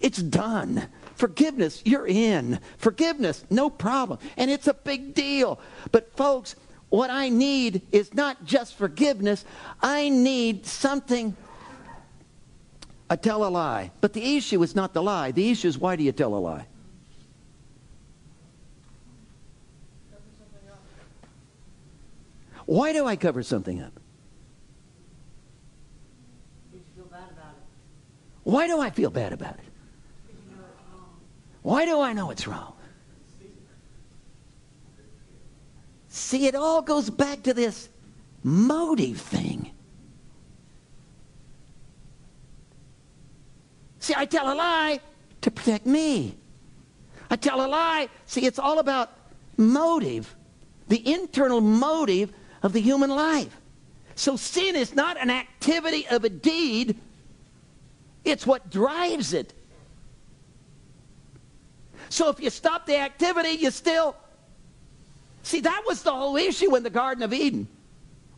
it's 0.00 0.22
done. 0.22 0.88
Forgiveness, 1.14 1.82
you're 1.84 2.06
in. 2.06 2.58
Forgiveness, 2.78 3.44
no 3.50 3.68
problem. 3.68 4.18
And 4.36 4.50
it's 4.50 4.66
a 4.66 4.74
big 4.74 5.14
deal. 5.14 5.60
But 5.92 6.16
folks, 6.16 6.56
what 6.88 7.10
I 7.10 7.28
need 7.28 7.82
is 7.92 8.14
not 8.14 8.44
just 8.44 8.76
forgiveness. 8.76 9.44
I 9.82 10.08
need 10.08 10.64
something 10.64 11.36
I 13.10 13.16
tell 13.16 13.44
a 13.44 13.50
lie. 13.50 13.90
But 14.00 14.12
the 14.12 14.36
issue 14.36 14.62
is 14.62 14.74
not 14.74 14.94
the 14.94 15.02
lie. 15.02 15.32
The 15.32 15.50
issue 15.50 15.68
is 15.68 15.76
why 15.76 15.96
do 15.96 16.02
you 16.02 16.12
tell 16.12 16.34
a 16.34 16.38
lie? 16.38 16.66
Why 22.70 22.92
do 22.92 23.04
I 23.04 23.16
cover 23.16 23.42
something 23.42 23.82
up? 23.82 23.98
Why 28.44 28.68
do 28.68 28.78
I 28.80 28.90
feel 28.90 29.10
bad 29.10 29.32
about 29.32 29.54
it? 29.54 29.64
Why 31.62 31.84
do 31.84 32.00
I 32.00 32.12
know 32.12 32.30
it's 32.30 32.46
wrong? 32.46 32.74
See, 36.10 36.46
it 36.46 36.54
all 36.54 36.80
goes 36.80 37.10
back 37.10 37.42
to 37.42 37.54
this 37.54 37.88
motive 38.44 39.20
thing. 39.20 39.72
See, 43.98 44.14
I 44.16 44.26
tell 44.26 44.52
a 44.52 44.54
lie 44.54 45.00
to 45.40 45.50
protect 45.50 45.86
me. 45.86 46.36
I 47.30 47.34
tell 47.34 47.66
a 47.66 47.66
lie. 47.66 48.08
See, 48.26 48.46
it's 48.46 48.60
all 48.60 48.78
about 48.78 49.10
motive, 49.56 50.36
the 50.86 51.12
internal 51.12 51.60
motive 51.60 52.32
of 52.62 52.72
the 52.72 52.80
human 52.80 53.10
life. 53.10 53.56
So 54.14 54.36
sin 54.36 54.76
is 54.76 54.94
not 54.94 55.16
an 55.20 55.30
activity 55.30 56.06
of 56.08 56.24
a 56.24 56.28
deed, 56.28 56.96
it's 58.24 58.46
what 58.46 58.70
drives 58.70 59.32
it. 59.32 59.54
So 62.10 62.28
if 62.28 62.40
you 62.40 62.50
stop 62.50 62.86
the 62.86 62.96
activity, 62.96 63.50
you 63.50 63.70
still. 63.70 64.16
See, 65.42 65.60
that 65.60 65.84
was 65.86 66.02
the 66.02 66.10
whole 66.10 66.36
issue 66.36 66.74
in 66.76 66.82
the 66.82 66.90
Garden 66.90 67.22
of 67.22 67.32
Eden. 67.32 67.66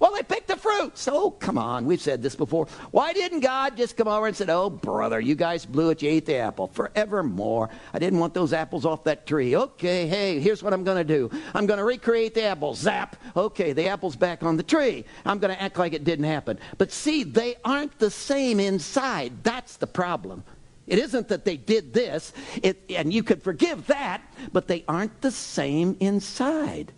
Well, 0.03 0.15
they 0.17 0.25
picked 0.25 0.49
the 0.49 0.57
fruit. 0.57 0.99
So, 0.99 1.31
come 1.31 1.57
on, 1.57 1.85
we've 1.85 2.01
said 2.01 2.23
this 2.23 2.35
before. 2.35 2.67
Why 2.91 3.13
didn't 3.13 3.39
God 3.39 3.77
just 3.77 3.97
come 3.97 4.09
over 4.09 4.27
and 4.27 4.37
said, 4.37 4.51
Oh, 4.51 4.69
brother, 4.69 5.21
you 5.21 5.37
guys 5.37 5.65
blew 5.65 5.91
it, 5.91 6.03
you 6.03 6.11
ate 6.11 6.27
the 6.27 6.39
apple 6.39 6.67
forevermore. 6.67 7.71
I 7.95 8.01
didn't 8.01 8.19
want 8.19 8.35
those 8.35 8.53
apples 8.53 8.85
off 8.85 9.05
that 9.05 9.29
tree. 9.29 9.55
Okay, 9.55 10.09
hey, 10.09 10.41
here's 10.41 10.61
what 10.61 10.73
I'm 10.73 10.83
going 10.83 10.97
to 10.97 11.05
do. 11.05 11.31
I'm 11.55 11.67
going 11.67 11.79
to 11.79 11.85
recreate 11.85 12.35
the 12.35 12.43
apple. 12.43 12.75
Zap. 12.75 13.15
Okay, 13.37 13.73
the 13.73 13.87
apple's 13.87 14.17
back 14.17 14.43
on 14.43 14.57
the 14.57 14.65
tree. 14.65 15.05
I'm 15.25 15.39
going 15.39 15.55
to 15.55 15.63
act 15.63 15.79
like 15.79 15.93
it 15.93 16.03
didn't 16.03 16.25
happen. 16.25 16.59
But 16.79 16.91
see, 16.91 17.23
they 17.23 17.55
aren't 17.65 17.97
the 18.01 18.11
same 18.11 18.59
inside. 18.59 19.45
That's 19.45 19.77
the 19.77 19.87
problem. 19.87 20.43
It 20.89 20.99
isn't 20.99 21.29
that 21.29 21.45
they 21.45 21.57
did 21.57 21.95
this, 21.95 22.33
it, 22.61 22.83
and 22.91 23.13
you 23.13 23.23
could 23.23 23.41
forgive 23.41 23.87
that, 23.87 24.21
but 24.53 24.67
they 24.67 24.85
aren't 24.89 25.21
the 25.21 25.31
same 25.31 25.97
inside. 26.01 26.93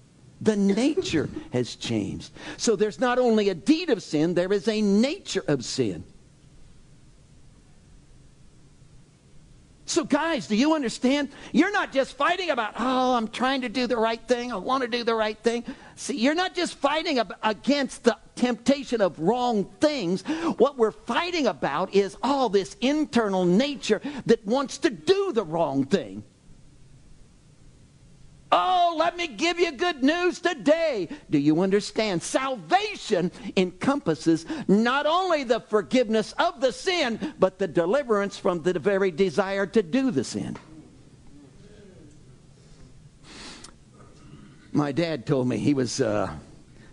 The 0.45 0.57
nature 0.57 1.31
has 1.53 1.75
changed. 1.75 2.31
So 2.59 2.77
there's 2.77 3.01
not 3.01 3.19
only 3.19 3.49
a 3.49 3.55
deed 3.55 3.89
of 3.89 4.03
sin, 4.03 4.35
there 4.35 4.53
is 4.53 4.69
a 4.69 4.81
nature 4.81 5.43
of 5.49 5.65
sin. 5.65 6.05
So, 9.87 10.05
guys, 10.05 10.47
do 10.47 10.57
you 10.57 10.75
understand? 10.75 11.31
You're 11.53 11.73
not 11.73 11.93
just 11.93 12.17
fighting 12.17 12.51
about, 12.51 12.75
oh, 12.79 13.15
I'm 13.15 13.29
trying 13.29 13.63
to 13.63 13.69
do 13.69 13.87
the 13.87 13.97
right 13.97 14.21
thing. 14.21 14.53
I 14.53 14.57
want 14.57 14.83
to 14.83 14.89
do 14.89 15.03
the 15.03 15.15
right 15.15 15.39
thing. 15.39 15.65
See, 15.97 16.17
you're 16.17 16.35
not 16.35 16.55
just 16.55 16.75
fighting 16.75 17.21
against 17.43 18.05
the 18.05 18.19
temptation 18.35 19.01
of 19.01 19.19
wrong 19.19 19.65
things. 19.81 20.23
What 20.59 20.77
we're 20.77 20.91
fighting 20.91 21.47
about 21.47 21.95
is 21.95 22.17
all 22.23 22.49
this 22.49 22.77
internal 22.81 23.45
nature 23.47 24.03
that 24.27 24.45
wants 24.47 24.79
to 24.79 24.91
do 24.91 25.33
the 25.33 25.45
wrong 25.45 25.85
thing. 25.85 26.23
Oh, 28.57 28.95
let 28.97 29.17
me 29.17 29.27
give 29.27 29.59
you 29.59 29.73
good 29.73 30.05
news 30.05 30.39
today. 30.39 31.09
Do 31.29 31.39
you 31.39 31.61
understand? 31.63 32.23
Salvation 32.23 33.33
encompasses 33.57 34.47
not 34.69 35.07
only 35.07 35.43
the 35.43 35.59
forgiveness 35.59 36.31
of 36.39 36.61
the 36.61 36.71
sin, 36.71 37.35
but 37.41 37.59
the 37.59 37.67
deliverance 37.67 38.39
from 38.39 38.63
the 38.63 38.79
very 38.79 39.11
desire 39.11 39.67
to 39.67 39.83
do 39.83 40.13
the 40.13 40.23
sin. 40.23 40.57
My 44.71 44.93
dad 44.93 45.27
told 45.27 45.49
me 45.49 45.59
he 45.59 45.75
was 45.75 46.01
uh, 46.01 46.33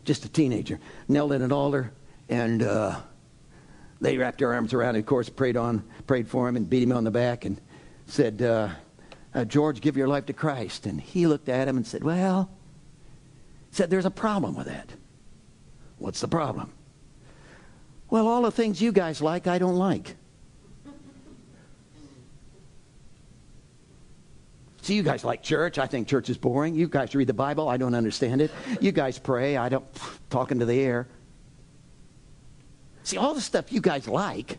just 0.03 0.25
a 0.25 0.29
teenager, 0.29 0.79
knelt 1.07 1.31
at 1.31 1.41
an 1.41 1.51
altar, 1.51 1.91
and 2.27 2.63
uh, 2.63 2.99
they 3.99 4.17
wrapped 4.17 4.39
their 4.39 4.51
arms 4.51 4.73
around 4.73 4.95
him, 4.95 5.01
of 5.01 5.05
course, 5.05 5.29
prayed 5.29 5.57
on, 5.57 5.83
prayed 6.07 6.27
for 6.27 6.49
him, 6.49 6.55
and 6.55 6.67
beat 6.67 6.81
him 6.81 6.91
on 6.91 7.03
the 7.03 7.11
back, 7.11 7.45
and 7.45 7.61
said, 8.07 8.41
uh, 8.41 8.69
uh, 9.33 9.45
George, 9.45 9.81
give 9.81 9.95
your 9.97 10.07
life 10.07 10.25
to 10.27 10.33
Christ. 10.33 10.85
And 10.85 10.99
he 10.99 11.27
looked 11.27 11.49
at 11.49 11.67
him 11.67 11.77
and 11.77 11.85
said, 11.87 12.03
Well, 12.03 12.49
said, 13.71 13.89
there's 13.89 14.05
a 14.05 14.11
problem 14.11 14.55
with 14.55 14.67
that. 14.67 14.89
What's 15.97 16.19
the 16.19 16.27
problem? 16.27 16.71
Well, 18.09 18.27
all 18.27 18.41
the 18.41 18.51
things 18.51 18.81
you 18.81 18.91
guys 18.91 19.21
like, 19.21 19.47
I 19.47 19.57
don't 19.57 19.77
like. 19.77 20.17
See, 24.81 24.95
you 24.95 25.03
guys 25.03 25.23
like 25.23 25.41
church. 25.43 25.77
I 25.79 25.85
think 25.85 26.09
church 26.09 26.29
is 26.29 26.37
boring. 26.37 26.75
You 26.75 26.89
guys 26.89 27.15
read 27.15 27.27
the 27.27 27.33
Bible. 27.33 27.69
I 27.69 27.77
don't 27.77 27.95
understand 27.95 28.41
it. 28.41 28.51
You 28.81 28.91
guys 28.91 29.17
pray. 29.17 29.55
I 29.55 29.69
don't, 29.69 29.85
talking 30.29 30.59
to 30.59 30.65
the 30.65 30.79
air. 30.79 31.07
See, 33.03 33.17
all 33.17 33.33
the 33.33 33.41
stuff 33.41 33.71
you 33.71 33.79
guys 33.79 34.07
like, 34.07 34.57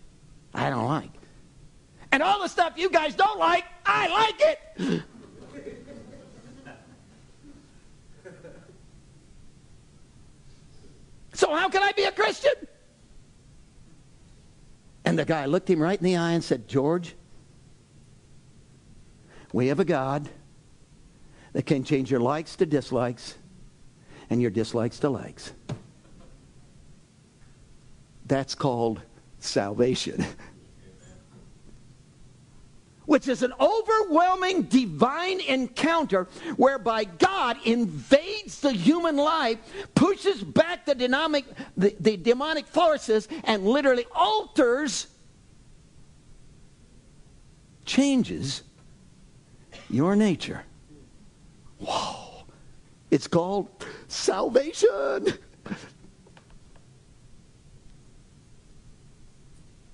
I 0.55 0.71
don't 0.71 0.87
like. 0.87 1.11
And 2.13 2.23
all 2.23 2.43
the 2.43 2.49
stuff 2.49 2.75
you 2.77 2.91
guys 2.91 3.15
don't 3.15 3.39
like, 3.39 3.65
I 3.87 4.09
like 4.09 4.41
it. 4.41 5.03
So 11.33 11.55
how 11.55 11.71
can 11.71 11.83
I 11.83 11.93
be 11.93 12.05
a 12.05 12.13
Christian? 12.13 12.53
And 15.05 15.19
the 15.19 15.25
guy 15.25 15.47
looked 15.47 15.69
him 15.69 15.81
right 15.81 15.99
in 15.99 16.05
the 16.05 16.17
eye 16.17 16.33
and 16.33 16.45
said, 16.45 16.69
George, 16.69 17.17
we 19.53 19.67
have 19.69 19.81
a 19.81 19.85
God 19.85 20.29
that 21.55 21.67
can 21.67 21.83
change 21.83 22.11
your 22.11 22.21
likes 22.21 22.55
to 22.57 22.67
dislikes 22.67 23.37
and 24.31 24.41
your 24.41 24.51
dislikes 24.51 24.99
to 25.01 25.09
likes. 25.09 25.53
That's 28.27 28.55
called 28.55 29.01
salvation. 29.41 30.25
which 33.07 33.29
is 33.29 33.43
an 33.43 33.53
overwhelming 33.61 34.63
divine 34.63 35.41
encounter 35.41 36.29
whereby 36.57 37.05
God 37.05 37.57
invades 37.65 38.61
the 38.61 38.73
human 38.73 39.17
life, 39.17 39.59
pushes 39.95 40.43
back 40.43 40.87
the, 40.87 40.95
dynamic, 40.95 41.45
the, 41.77 41.95
the 42.01 42.17
demonic 42.17 42.67
forces, 42.67 43.29
and 43.45 43.65
literally 43.67 44.07
alters, 44.15 45.09
changes 47.85 48.63
your 49.91 50.17
nature. 50.17 50.65
Whoa. 51.79 52.45
It's 53.11 53.27
called 53.27 53.69
salvation. 54.09 55.35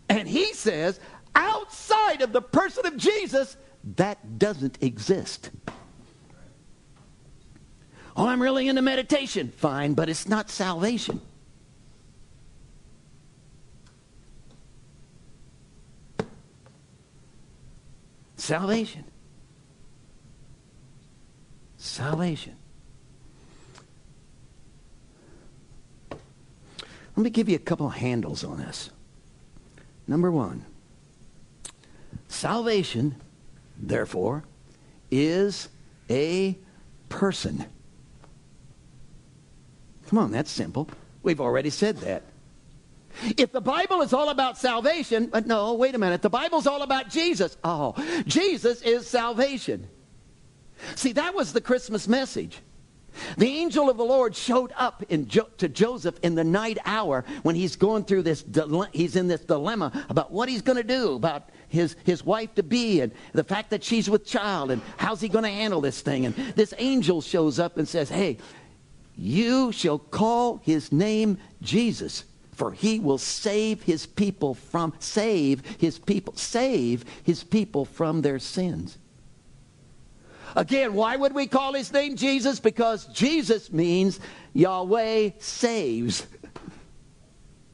And 0.09 0.27
he 0.29 0.53
says, 0.55 1.01
outside 1.39 2.21
of 2.21 2.33
the 2.33 2.43
person 2.43 2.85
of 2.85 2.97
Jesus, 2.97 3.57
that 3.97 4.39
doesn't 4.39 4.77
exist. 4.83 5.51
Oh, 8.17 8.27
I'm 8.27 8.43
really 8.43 8.67
into 8.67 8.83
meditation. 8.83 9.53
Fine, 9.57 9.95
but 9.95 10.09
it's 10.09 10.29
not 10.29 10.51
salvation. 10.51 11.21
Salvation. 18.37 19.05
Salvation. 21.77 22.57
Let 26.11 27.25
me 27.25 27.31
give 27.31 27.49
you 27.49 27.57
a 27.57 27.61
couple 27.61 27.89
handles 27.89 28.43
on 28.43 28.59
this. 28.59 28.91
Number 30.09 30.31
one, 30.31 30.65
Salvation, 32.29 33.17
therefore, 33.77 34.45
is 35.11 35.69
a 36.11 36.57
person. 37.09 37.65
Come 40.09 40.19
on, 40.19 40.31
that's 40.31 40.51
simple. 40.51 40.89
We've 41.23 41.41
already 41.41 41.71
said 41.71 41.99
that. 41.99 42.23
If 43.37 43.53
the 43.53 43.61
Bible 43.61 44.03
is 44.03 44.13
all 44.13 44.29
about 44.29 44.59
salvation, 44.59 45.27
but 45.27 45.47
no, 45.47 45.75
wait 45.75 45.95
a 45.95 45.99
minute. 45.99 46.23
The 46.23 46.31
Bible's 46.31 46.67
all 46.67 46.83
about 46.83 47.09
Jesus. 47.09 47.57
Oh, 47.65 47.95
Jesus 48.27 48.81
is 48.83 49.07
salvation. 49.07 49.89
See, 50.95 51.13
that 51.13 51.35
was 51.35 51.53
the 51.53 51.61
Christmas 51.61 52.07
message. 52.07 52.61
The 53.37 53.49
angel 53.49 53.91
of 53.91 53.97
the 53.97 54.05
Lord 54.05 54.37
showed 54.37 54.73
up 54.77 55.03
jo- 55.27 55.49
to 55.59 55.69
Joseph 55.69 56.19
in 56.23 56.37
the 56.37 56.45
night 56.45 56.79
hour 56.85 57.25
when 57.43 57.57
he's 57.57 57.75
going 57.75 58.05
through 58.05 58.23
this, 58.23 58.45
he's 58.93 59.17
in 59.17 59.27
this 59.27 59.41
dilemma 59.41 60.07
about 60.09 60.31
what 60.31 60.49
he's 60.49 60.63
going 60.63 60.77
to 60.77 60.85
do 60.85 61.15
about 61.15 61.49
his, 61.69 61.97
his 62.05 62.25
wife 62.25 62.55
to 62.57 62.63
be 62.63 63.01
and 63.01 63.13
the 63.33 63.45
fact 63.45 63.71
that 63.71 63.85
she's 63.85 64.09
with 64.09 64.27
child 64.27 64.71
and 64.71 64.83
how's 64.97 65.21
he 65.21 65.29
going 65.29 65.45
to 65.45 65.51
handle 65.51 65.81
this 65.81 66.01
thing. 66.01 66.27
And 66.27 66.35
this 66.55 66.75
angel 66.79 67.21
shows 67.21 67.59
up 67.59 67.77
and 67.77 67.87
says, 67.87 68.09
Hey, 68.09 68.39
you 69.17 69.73
shall 69.73 69.99
call 69.99 70.59
his 70.65 70.93
name 70.93 71.39
Jesus 71.61 72.25
for 72.59 72.73
he 72.73 72.99
will 72.99 73.19
save 73.19 73.85
his 73.85 74.05
people 74.05 74.53
from 74.53 74.93
save 74.99 75.65
his 75.79 75.97
people 75.97 76.35
save 76.35 77.05
his 77.23 77.45
people 77.45 77.85
from 77.85 78.21
their 78.21 78.41
sins. 78.41 78.99
Again 80.57 80.95
why 80.95 81.15
would 81.15 81.35
we 81.35 81.47
call 81.47 81.75
his 81.75 81.93
name 81.93 82.17
jesus? 82.17 82.59
Because 82.59 83.07
jesus 83.07 83.73
means 83.73 84.19
yahweh 84.53 85.31
saves. 85.39 86.27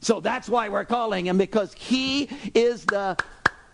So 0.01 0.19
that's 0.19 0.47
why 0.47 0.69
we're 0.69 0.85
calling 0.85 1.25
him 1.25 1.39
because 1.39 1.73
he 1.73 2.29
is 2.53 2.85
the 2.85 3.17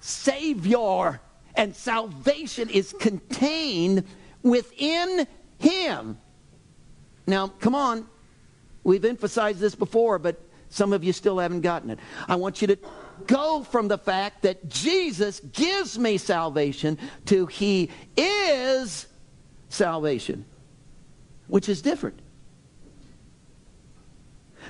Savior. 0.02 1.22
And 1.56 1.76
salvation 1.76 2.70
is 2.70 2.94
contained 3.00 4.04
within 4.44 5.28
Him. 5.60 6.18
Now, 7.28 7.48
come 7.48 7.76
on. 7.76 8.08
We've 8.84 9.06
emphasized 9.06 9.60
this 9.60 9.76
before, 9.76 10.18
but 10.20 10.42
some 10.70 10.94
of 10.94 11.04
you 11.04 11.14
still 11.14 11.38
haven't 11.40 11.62
gotten 11.62 11.90
it. 11.90 12.00
I 12.28 12.36
want 12.36 12.62
you 12.62 12.68
to 12.68 12.78
go 13.28 13.64
from 13.64 13.88
the 13.88 13.98
fact 13.98 14.42
that 14.44 14.70
Jesus 14.70 15.40
gives 15.40 16.00
me 16.00 16.18
salvation 16.18 16.98
to 17.26 17.46
He 17.46 17.90
is 18.18 19.08
salvation, 19.70 20.46
which 21.48 21.70
is 21.70 21.82
different. 21.82 22.20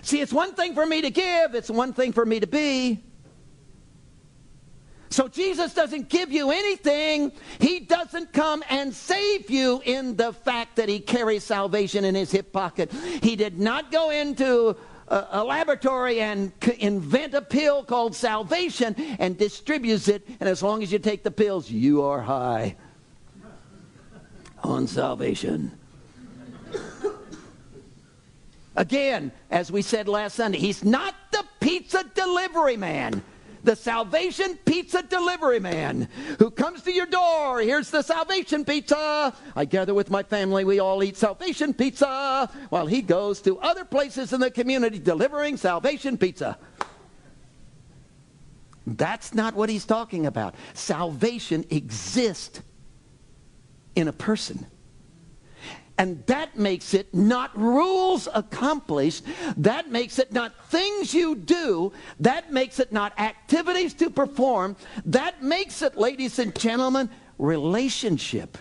See, 0.02 0.20
it's 0.20 0.34
one 0.34 0.56
thing 0.56 0.74
for 0.74 0.86
me 0.86 1.02
to 1.02 1.12
give, 1.12 1.54
it's 1.54 1.70
one 1.70 1.94
thing 1.94 2.12
for 2.12 2.26
me 2.26 2.40
to 2.40 2.48
be. 2.48 3.04
So 5.12 5.28
Jesus 5.28 5.74
doesn't 5.74 6.08
give 6.08 6.32
you 6.32 6.52
anything. 6.52 7.34
He 7.60 7.82
doesn't 7.82 8.32
come 8.32 8.64
and 8.70 8.94
save 8.94 9.50
you 9.50 9.82
in 9.84 10.16
the 10.16 10.32
fact 10.32 10.78
that 10.78 10.88
he 10.88 11.00
carries 11.00 11.44
salvation 11.44 12.06
in 12.06 12.16
his 12.16 12.32
hip 12.32 12.54
pocket. 12.54 12.92
He 13.22 13.36
did 13.36 13.60
not 13.60 13.92
go 13.92 14.10
into 14.10 14.78
a, 15.10 15.28
a 15.32 15.44
laboratory 15.44 16.22
and 16.22 16.54
c- 16.64 16.78
invent 16.80 17.34
a 17.34 17.42
pill 17.42 17.84
called 17.84 18.16
salvation 18.16 18.96
and 19.20 19.38
distributes 19.38 20.08
it. 20.08 20.26
And 20.40 20.48
as 20.48 20.64
long 20.64 20.82
as 20.82 20.94
you 20.94 21.00
take 21.00 21.24
the 21.24 21.32
pills, 21.32 21.70
you 21.70 22.04
are 22.04 22.22
high 22.22 22.78
on 24.64 24.88
salvation. 24.88 25.78
Again, 28.78 29.34
as 29.50 29.70
we 29.70 29.82
said 29.82 30.08
last 30.08 30.36
Sunday, 30.36 30.58
he's 30.58 30.86
not 30.86 31.14
the 31.34 31.44
pizza 31.60 32.06
delivery 32.16 32.78
man 32.78 33.22
the 33.64 33.76
salvation 33.76 34.58
pizza 34.66 35.04
delivery 35.04 35.60
man 35.60 36.08
who 36.40 36.50
comes 36.50 36.82
to 36.84 36.92
your 36.92 37.06
door. 37.06 37.62
Here's 37.62 37.90
the 37.90 38.02
salvation 38.02 38.66
pizza. 38.66 39.34
I 39.56 39.66
gather 39.66 39.94
with 39.94 40.10
my 40.10 40.24
family. 40.24 40.66
We 40.66 40.80
all 40.80 41.04
eat 41.04 41.18
salvation 41.18 41.74
pizza 41.74 42.50
while 42.70 42.88
he 42.88 43.02
goes 43.02 43.42
to 43.42 43.60
other 43.60 43.86
places 43.86 44.34
in 44.34 44.40
the 44.40 44.52
community 44.52 45.00
delivering 45.00 45.58
salvation 45.58 46.18
pizza. 46.18 46.58
That's 48.88 49.34
not 49.34 49.54
what 49.54 49.70
he's 49.70 49.86
talking 49.86 50.26
about. 50.26 50.56
Salvation 50.74 51.66
exists 51.70 52.62
in 53.96 54.08
a 54.08 54.14
person. 54.14 54.66
And 55.98 56.26
that 56.26 56.58
makes 56.58 56.94
it 56.94 57.14
not 57.14 57.56
rules 57.58 58.28
accomplished. 58.34 59.24
That 59.58 59.92
makes 59.92 60.18
it 60.18 60.34
not 60.34 60.54
things 60.70 61.14
you 61.14 61.36
do. 61.36 61.94
That 62.20 62.52
makes 62.52 62.80
it 62.80 62.92
not 62.92 63.20
activities 63.20 63.94
to 63.96 64.10
perform. 64.10 64.76
That 65.06 65.44
makes 65.44 65.82
it, 65.82 65.98
ladies 65.98 66.40
and 66.40 66.58
gentlemen, 66.58 67.10
relationship. 67.38 68.58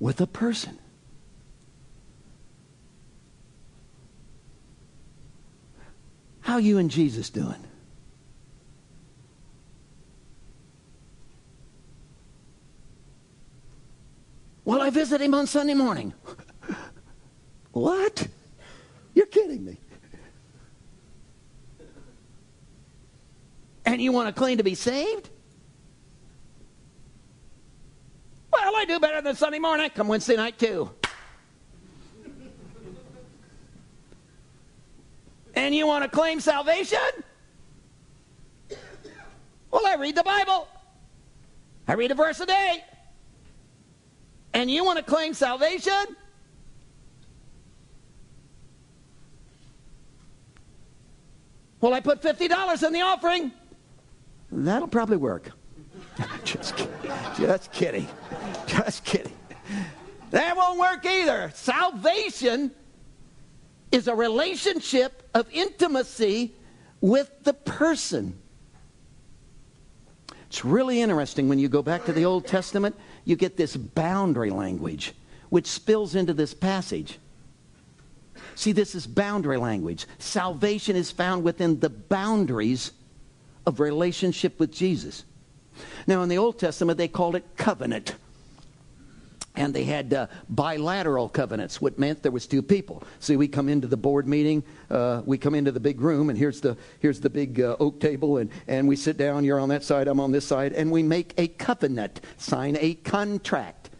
With 0.00 0.20
a 0.20 0.26
person. 0.26 0.78
How 6.48 6.56
you 6.56 6.78
and 6.78 6.90
Jesus 6.90 7.28
doing? 7.28 7.62
Well, 14.64 14.80
I 14.80 14.88
visit 14.88 15.20
him 15.20 15.34
on 15.34 15.46
Sunday 15.46 15.74
morning. 15.74 16.14
what? 17.72 18.26
You're 19.12 19.26
kidding 19.26 19.62
me. 19.62 19.78
And 23.84 24.00
you 24.00 24.12
want 24.12 24.28
to 24.28 24.32
claim 24.32 24.56
to 24.56 24.64
be 24.64 24.74
saved? 24.74 25.28
Well, 28.50 28.74
I 28.74 28.86
do 28.86 28.98
better 28.98 29.20
than 29.20 29.36
Sunday 29.36 29.58
morning. 29.58 29.90
Come 29.90 30.08
Wednesday 30.08 30.36
night, 30.36 30.58
too. 30.58 30.97
And 35.58 35.74
you 35.74 35.86
want 35.86 36.04
to 36.04 36.08
claim 36.08 36.40
salvation? 36.40 36.98
Well, 39.70 39.86
I 39.86 39.96
read 39.96 40.14
the 40.14 40.22
Bible. 40.22 40.68
I 41.86 41.94
read 41.94 42.10
a 42.10 42.14
verse 42.14 42.38
a 42.40 42.46
day. 42.46 42.84
And 44.54 44.70
you 44.70 44.84
want 44.84 44.98
to 44.98 45.04
claim 45.04 45.34
salvation? 45.34 46.16
Well, 51.80 51.92
I 51.92 52.00
put 52.00 52.22
$50 52.22 52.86
in 52.86 52.92
the 52.92 53.00
offering. 53.02 53.52
That'll 54.50 54.88
probably 54.88 55.16
work. 55.16 55.50
just, 56.44 56.76
kidding. 56.76 56.92
just 57.36 57.72
kidding. 57.72 58.08
Just 58.66 59.04
kidding. 59.04 59.36
That 60.30 60.56
won't 60.56 60.78
work 60.78 61.04
either. 61.04 61.50
Salvation 61.54 62.70
is 63.90 64.08
a 64.08 64.14
relationship 64.14 65.28
of 65.34 65.46
intimacy 65.52 66.54
with 67.00 67.30
the 67.44 67.54
person. 67.54 68.38
It's 70.48 70.64
really 70.64 71.02
interesting 71.02 71.48
when 71.48 71.58
you 71.58 71.68
go 71.68 71.82
back 71.82 72.06
to 72.06 72.12
the 72.12 72.24
Old 72.24 72.46
Testament, 72.46 72.96
you 73.24 73.36
get 73.36 73.56
this 73.56 73.76
boundary 73.76 74.50
language, 74.50 75.12
which 75.50 75.66
spills 75.66 76.14
into 76.14 76.32
this 76.32 76.54
passage. 76.54 77.18
See, 78.54 78.72
this 78.72 78.94
is 78.94 79.06
boundary 79.06 79.58
language. 79.58 80.06
Salvation 80.18 80.96
is 80.96 81.10
found 81.10 81.44
within 81.44 81.80
the 81.80 81.90
boundaries 81.90 82.92
of 83.66 83.78
relationship 83.78 84.58
with 84.58 84.72
Jesus. 84.72 85.24
Now, 86.06 86.22
in 86.22 86.28
the 86.28 86.38
Old 86.38 86.58
Testament, 86.58 86.98
they 86.98 87.08
called 87.08 87.36
it 87.36 87.44
covenant 87.56 88.14
and 89.58 89.74
they 89.74 89.82
had 89.82 90.14
uh, 90.14 90.28
bilateral 90.48 91.28
covenants, 91.28 91.80
what 91.80 91.98
meant 91.98 92.22
there 92.22 92.30
was 92.30 92.46
two 92.46 92.62
people. 92.62 93.02
See, 93.18 93.36
we 93.36 93.48
come 93.48 93.68
into 93.68 93.88
the 93.88 93.96
board 93.96 94.28
meeting, 94.28 94.62
uh, 94.88 95.22
we 95.26 95.36
come 95.36 95.56
into 95.56 95.72
the 95.72 95.80
big 95.80 96.00
room, 96.00 96.30
and 96.30 96.38
here's 96.38 96.60
the 96.60 96.76
here's 97.00 97.18
the 97.20 97.28
big 97.28 97.60
uh, 97.60 97.76
oak 97.80 97.98
table, 97.98 98.38
and 98.38 98.50
and 98.68 98.86
we 98.86 98.94
sit 98.94 99.16
down. 99.16 99.44
You're 99.44 99.58
on 99.58 99.68
that 99.70 99.82
side, 99.82 100.06
I'm 100.06 100.20
on 100.20 100.30
this 100.30 100.46
side, 100.46 100.72
and 100.74 100.92
we 100.92 101.02
make 101.02 101.34
a 101.36 101.48
covenant, 101.48 102.20
sign 102.36 102.78
a 102.80 102.94
contract. 102.94 103.90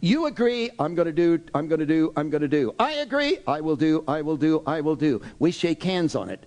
You 0.00 0.26
agree, 0.26 0.70
I'm 0.78 0.96
going 0.96 1.06
to 1.06 1.12
do, 1.12 1.40
I'm 1.54 1.68
going 1.68 1.80
to 1.80 1.86
do, 1.86 2.12
I'm 2.16 2.28
going 2.28 2.42
to 2.42 2.48
do. 2.48 2.74
I 2.78 2.92
agree, 2.94 3.38
I 3.46 3.60
will 3.60 3.76
do, 3.76 4.04
I 4.08 4.22
will 4.22 4.36
do, 4.36 4.62
I 4.66 4.80
will 4.80 4.96
do. 4.96 5.22
We 5.38 5.52
shake 5.52 5.82
hands 5.82 6.16
on 6.16 6.28
it, 6.28 6.44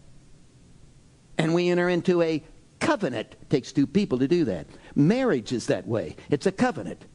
and 1.37 1.53
we 1.53 1.69
enter 1.69 1.87
into 1.87 2.21
a 2.21 2.43
covenant. 2.79 3.35
It 3.41 3.49
takes 3.49 3.71
two 3.71 3.87
people 3.87 4.19
to 4.19 4.27
do 4.27 4.43
that. 4.45 4.67
Marriage 4.95 5.53
is 5.53 5.67
that 5.67 5.87
way. 5.87 6.17
It's 6.29 6.47
a 6.47 6.51
covenant. 6.51 7.05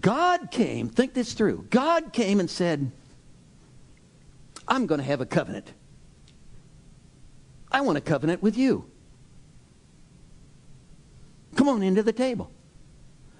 God 0.00 0.50
came, 0.50 0.88
think 0.88 1.14
this 1.14 1.32
through. 1.32 1.66
God 1.70 2.12
came 2.12 2.40
and 2.40 2.50
said, 2.50 2.90
I'm 4.66 4.86
going 4.86 5.00
to 5.00 5.06
have 5.06 5.20
a 5.20 5.26
covenant. 5.26 5.72
I 7.70 7.80
want 7.80 7.98
a 7.98 8.00
covenant 8.00 8.42
with 8.42 8.56
you. 8.56 8.90
Come 11.56 11.68
on 11.68 11.82
into 11.82 12.02
the 12.02 12.12
table. 12.12 12.50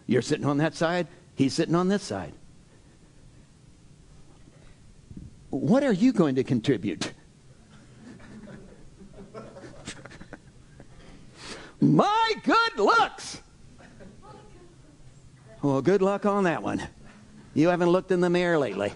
You're 0.07 0.23
sitting 0.23 0.47
on 0.47 0.57
that 0.59 0.75
side, 0.75 1.07
he's 1.35 1.53
sitting 1.55 1.75
on 1.75 1.88
this 1.88 2.03
side. 2.03 2.33
What 5.51 5.83
are 5.83 5.92
you 5.92 6.12
going 6.12 6.35
to 6.37 6.44
contribute? 6.44 7.12
My 11.81 12.35
good 12.44 12.79
looks. 12.79 13.42
Well, 15.62 15.83
good 15.83 16.03
luck 16.03 16.25
on 16.25 16.44
that 16.44 16.62
one. 16.62 16.83
You 17.55 17.68
haven't 17.68 17.90
looked 17.90 18.12
in 18.12 18.21
the 18.21 18.31
mirror 18.31 18.59
lately. 18.59 18.92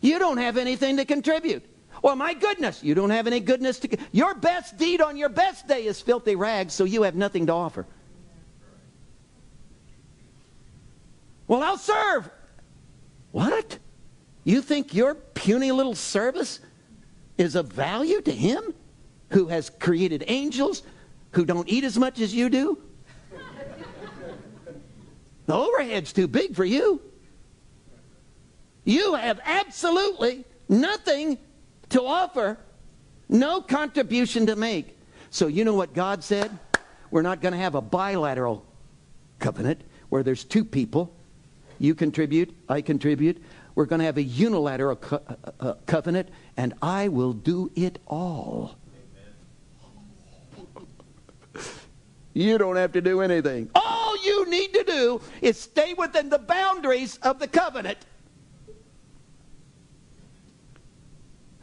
You 0.00 0.18
don't 0.18 0.38
have 0.38 0.56
anything 0.56 0.96
to 0.96 1.04
contribute. 1.04 1.64
Well, 2.02 2.16
my 2.16 2.32
goodness, 2.32 2.82
you 2.82 2.94
don't 2.94 3.10
have 3.10 3.26
any 3.26 3.40
goodness 3.40 3.78
to. 3.80 3.96
Your 4.12 4.34
best 4.34 4.78
deed 4.78 5.00
on 5.00 5.16
your 5.16 5.28
best 5.28 5.66
day 5.66 5.84
is 5.84 6.00
filthy 6.00 6.36
rags, 6.36 6.72
so 6.72 6.84
you 6.84 7.02
have 7.02 7.16
nothing 7.16 7.46
to 7.46 7.52
offer. 7.52 7.86
Well, 11.48 11.62
I'll 11.62 11.78
serve. 11.78 12.30
What? 13.32 13.78
You 14.44 14.62
think 14.62 14.94
your 14.94 15.14
puny 15.14 15.72
little 15.72 15.94
service 15.94 16.60
is 17.36 17.54
of 17.56 17.72
value 17.72 18.20
to 18.22 18.32
him 18.32 18.74
who 19.30 19.48
has 19.48 19.68
created 19.68 20.24
angels 20.28 20.82
who 21.32 21.44
don't 21.44 21.68
eat 21.68 21.84
as 21.84 21.98
much 21.98 22.20
as 22.20 22.34
you 22.34 22.48
do? 22.48 22.78
The 25.48 25.54
overhead's 25.54 26.12
too 26.12 26.28
big 26.28 26.54
for 26.54 26.64
you. 26.66 27.00
You 28.84 29.14
have 29.14 29.40
absolutely 29.42 30.44
nothing 30.68 31.38
to 31.88 32.02
offer, 32.02 32.58
no 33.30 33.62
contribution 33.62 34.44
to 34.44 34.56
make. 34.56 34.98
So, 35.30 35.46
you 35.46 35.64
know 35.64 35.72
what 35.72 35.94
God 35.94 36.22
said? 36.22 36.50
We're 37.10 37.22
not 37.22 37.40
going 37.40 37.52
to 37.52 37.58
have 37.58 37.74
a 37.74 37.80
bilateral 37.80 38.66
covenant 39.38 39.80
where 40.10 40.22
there's 40.22 40.44
two 40.44 40.66
people. 40.66 41.16
You 41.78 41.94
contribute, 41.94 42.54
I 42.68 42.82
contribute. 42.82 43.42
We're 43.74 43.86
going 43.86 44.00
to 44.00 44.04
have 44.04 44.18
a 44.18 44.22
unilateral 44.22 44.96
co- 44.96 45.22
uh, 45.26 45.50
uh, 45.60 45.74
covenant, 45.86 46.28
and 46.58 46.74
I 46.82 47.08
will 47.08 47.32
do 47.32 47.72
it 47.74 48.00
all. 48.06 48.76
You 52.34 52.56
don't 52.56 52.76
have 52.76 52.92
to 52.92 53.00
do 53.00 53.20
anything. 53.20 53.68
All 53.74 54.07
you 54.16 54.48
need 54.50 54.72
to 54.74 54.84
do 54.84 55.20
is 55.40 55.58
stay 55.58 55.94
within 55.94 56.28
the 56.28 56.38
boundaries 56.38 57.18
of 57.22 57.38
the 57.38 57.48
covenant. 57.48 57.98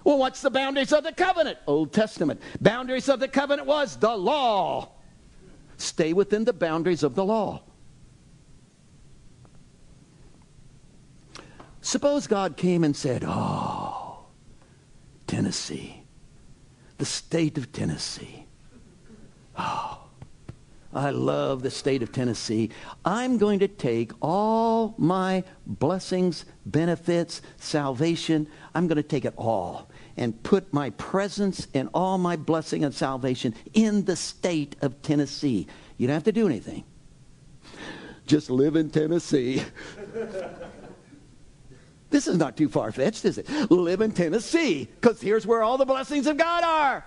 Well, 0.03 0.19
what's 0.19 0.41
the 0.41 0.51
boundaries 0.51 0.93
of 0.93 1.03
the 1.03 1.11
covenant? 1.11 1.57
Old 1.65 1.91
Testament. 1.91 2.39
Boundaries 2.61 3.09
of 3.09 3.19
the 3.19 3.27
covenant 3.27 3.67
was 3.67 3.97
the 3.97 4.15
law. 4.15 4.91
Stay 5.77 6.13
within 6.13 6.45
the 6.45 6.53
boundaries 6.53 7.01
of 7.01 7.15
the 7.15 7.25
law. 7.25 7.63
Suppose 11.81 12.27
God 12.27 12.55
came 12.55 12.83
and 12.83 12.95
said, 12.95 13.23
Oh, 13.25 14.25
Tennessee, 15.27 16.03
the 16.97 17.05
state 17.05 17.57
of 17.57 17.71
Tennessee. 17.71 18.45
Oh, 19.57 20.04
I 20.95 21.09
love 21.09 21.61
the 21.61 21.71
state 21.71 22.01
of 22.01 22.11
Tennessee. 22.11 22.71
I'm 23.03 23.37
going 23.37 23.59
to 23.59 23.67
take 23.67 24.13
all 24.21 24.95
my 24.97 25.43
blessings, 25.65 26.45
benefits, 26.65 27.41
salvation, 27.57 28.47
I'm 28.73 28.87
going 28.87 28.97
to 28.97 29.03
take 29.03 29.25
it 29.25 29.33
all 29.37 29.89
and 30.17 30.41
put 30.43 30.73
my 30.73 30.91
presence 30.91 31.67
and 31.73 31.89
all 31.93 32.17
my 32.17 32.37
blessing 32.37 32.85
and 32.85 32.93
salvation 32.93 33.53
in 33.73 34.05
the 34.05 34.15
state 34.15 34.75
of 34.81 35.01
Tennessee. 35.01 35.67
You 35.97 36.07
don't 36.07 36.13
have 36.13 36.23
to 36.23 36.31
do 36.31 36.47
anything. 36.47 36.85
Just 38.25 38.49
live 38.49 38.75
in 38.75 38.89
Tennessee. 38.89 39.63
This 42.11 42.27
is 42.27 42.37
not 42.37 42.55
too 42.55 42.69
far 42.69 42.93
fetched, 42.93 43.25
is 43.25 43.37
it? 43.37 43.49
Live 43.69 43.99
in 43.99 44.11
Tennessee, 44.11 44.87
because 45.01 45.19
here's 45.19 45.45
where 45.45 45.63
all 45.63 45.77
the 45.77 45.85
blessings 45.85 46.27
of 46.27 46.37
God 46.37 46.63
are. 46.63 47.05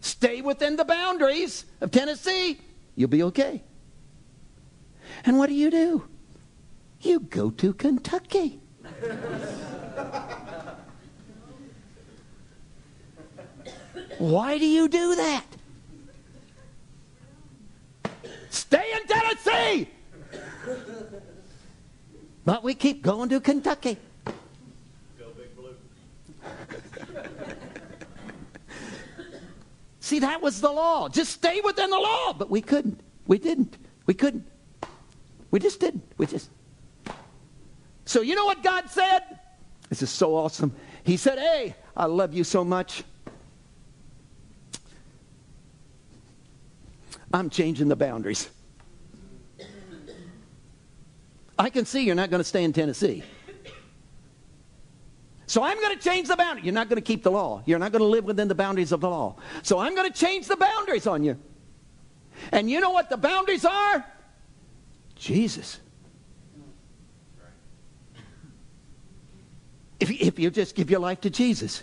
Stay 0.00 0.40
within 0.40 0.76
the 0.76 0.84
boundaries 0.84 1.64
of 1.80 1.90
Tennessee, 1.90 2.58
you'll 2.96 3.08
be 3.08 3.22
okay. 3.24 3.62
And 5.24 5.38
what 5.38 5.48
do 5.48 5.54
you 5.54 5.70
do? 5.70 6.08
You 7.02 7.20
go 7.20 7.50
to 7.50 7.72
Kentucky. 7.74 8.60
Why 14.18 14.58
do 14.58 14.66
you 14.66 14.88
do 14.88 15.14
that? 15.16 15.44
Stay 18.50 18.92
in 18.92 19.06
Tennessee! 19.06 19.88
But 22.44 22.62
we 22.62 22.74
keep 22.74 23.02
going 23.02 23.28
to 23.30 23.40
Kentucky. 23.40 23.96
Go 25.18 25.30
Big 25.36 25.56
Blue. 25.56 25.74
See, 30.10 30.18
that 30.18 30.42
was 30.42 30.60
the 30.60 30.72
law. 30.72 31.08
Just 31.08 31.30
stay 31.30 31.60
within 31.60 31.88
the 31.88 31.96
law. 31.96 32.32
But 32.32 32.50
we 32.50 32.60
couldn't. 32.60 32.98
We 33.28 33.38
didn't. 33.38 33.76
We 34.06 34.14
couldn't. 34.14 34.44
We 35.52 35.60
just 35.60 35.78
didn't. 35.78 36.02
We 36.18 36.26
just. 36.26 36.50
So, 38.06 38.20
you 38.20 38.34
know 38.34 38.44
what 38.44 38.60
God 38.60 38.90
said? 38.90 39.20
This 39.88 40.02
is 40.02 40.10
so 40.10 40.34
awesome. 40.34 40.74
He 41.04 41.16
said, 41.16 41.38
Hey, 41.38 41.76
I 41.96 42.06
love 42.06 42.34
you 42.34 42.42
so 42.42 42.64
much. 42.64 43.04
I'm 47.32 47.48
changing 47.48 47.86
the 47.86 47.94
boundaries. 47.94 48.50
I 51.56 51.70
can 51.70 51.84
see 51.84 52.02
you're 52.02 52.16
not 52.16 52.30
going 52.30 52.40
to 52.40 52.48
stay 52.48 52.64
in 52.64 52.72
Tennessee. 52.72 53.22
So 55.50 55.64
I'm 55.64 55.80
going 55.80 55.98
to 55.98 56.00
change 56.00 56.28
the 56.28 56.36
boundary. 56.36 56.62
You're 56.62 56.74
not 56.74 56.88
going 56.88 57.02
to 57.02 57.02
keep 57.02 57.24
the 57.24 57.30
law. 57.32 57.60
You're 57.66 57.80
not 57.80 57.90
going 57.90 58.02
to 58.02 58.06
live 58.06 58.24
within 58.24 58.46
the 58.46 58.54
boundaries 58.54 58.92
of 58.92 59.00
the 59.00 59.10
law. 59.10 59.34
So 59.64 59.80
I'm 59.80 59.96
going 59.96 60.08
to 60.08 60.16
change 60.16 60.46
the 60.46 60.56
boundaries 60.56 61.08
on 61.08 61.24
you. 61.24 61.36
And 62.52 62.70
you 62.70 62.78
know 62.78 62.90
what 62.90 63.10
the 63.10 63.16
boundaries 63.16 63.64
are? 63.64 64.06
Jesus. 65.16 65.80
If, 69.98 70.12
if 70.12 70.38
you 70.38 70.50
just 70.50 70.76
give 70.76 70.88
your 70.88 71.00
life 71.00 71.20
to 71.22 71.30
Jesus, 71.30 71.82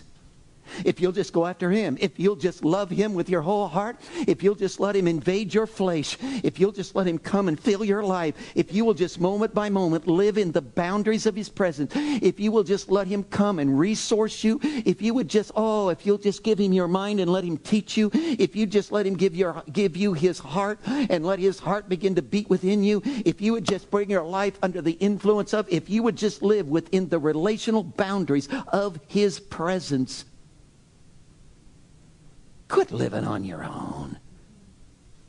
if 0.84 1.00
you'll 1.00 1.12
just 1.12 1.32
go 1.32 1.46
after 1.46 1.70
him, 1.70 1.96
if 2.00 2.18
you'll 2.18 2.36
just 2.36 2.64
love 2.64 2.90
him 2.90 3.14
with 3.14 3.28
your 3.28 3.42
whole 3.42 3.68
heart, 3.68 3.96
if 4.26 4.42
you'll 4.42 4.54
just 4.54 4.80
let 4.80 4.96
him 4.96 5.06
invade 5.06 5.52
your 5.54 5.66
flesh, 5.66 6.16
if 6.42 6.58
you'll 6.58 6.72
just 6.72 6.94
let 6.94 7.06
him 7.06 7.18
come 7.18 7.48
and 7.48 7.58
fill 7.58 7.84
your 7.84 8.02
life, 8.02 8.34
if 8.54 8.72
you 8.72 8.84
will 8.84 8.94
just 8.94 9.20
moment 9.20 9.54
by 9.54 9.68
moment 9.68 10.06
live 10.06 10.38
in 10.38 10.52
the 10.52 10.62
boundaries 10.62 11.26
of 11.26 11.34
his 11.34 11.48
presence, 11.48 11.92
if 11.96 12.40
you 12.40 12.52
will 12.52 12.64
just 12.64 12.90
let 12.90 13.06
him 13.06 13.22
come 13.24 13.58
and 13.58 13.78
resource 13.78 14.44
you, 14.44 14.60
if 14.62 15.02
you 15.02 15.14
would 15.14 15.28
just, 15.28 15.52
oh, 15.56 15.88
if 15.88 16.04
you'll 16.06 16.18
just 16.18 16.42
give 16.42 16.58
him 16.58 16.72
your 16.72 16.88
mind 16.88 17.20
and 17.20 17.30
let 17.30 17.44
him 17.44 17.56
teach 17.56 17.96
you, 17.96 18.10
if 18.14 18.54
you 18.56 18.66
just 18.66 18.92
let 18.92 19.06
him 19.06 19.14
give, 19.14 19.34
your, 19.34 19.62
give 19.72 19.96
you 19.96 20.12
his 20.12 20.38
heart 20.38 20.78
and 20.86 21.24
let 21.24 21.38
his 21.38 21.58
heart 21.58 21.88
begin 21.88 22.14
to 22.14 22.22
beat 22.22 22.48
within 22.48 22.82
you, 22.82 23.02
if 23.24 23.40
you 23.40 23.52
would 23.52 23.64
just 23.64 23.90
bring 23.90 24.10
your 24.10 24.24
life 24.24 24.58
under 24.62 24.82
the 24.82 24.92
influence 24.92 25.54
of, 25.54 25.68
if 25.68 25.88
you 25.88 26.02
would 26.02 26.16
just 26.16 26.42
live 26.42 26.68
within 26.68 27.08
the 27.08 27.18
relational 27.18 27.82
boundaries 27.82 28.48
of 28.68 28.98
his 29.06 29.40
presence, 29.40 30.24
Quit 32.68 32.92
living 32.92 33.24
on 33.24 33.44
your 33.44 33.64
own. 33.64 34.18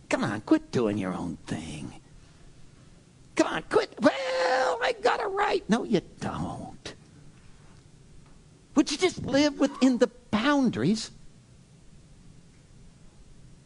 Come 0.09 0.23
on, 0.23 0.41
quit 0.41 0.71
doing 0.71 0.97
your 0.97 1.13
own 1.13 1.37
thing. 1.45 1.93
Come 3.35 3.47
on, 3.47 3.63
quit. 3.69 3.95
Well, 4.01 4.79
I 4.81 4.93
got 5.01 5.21
it 5.21 5.27
right. 5.27 5.63
No, 5.69 5.83
you 5.83 6.01
don't. 6.19 6.93
Would 8.75 8.91
you 8.91 8.97
just 8.97 9.23
live 9.23 9.59
within 9.59 9.97
the 9.97 10.09
boundaries 10.31 11.11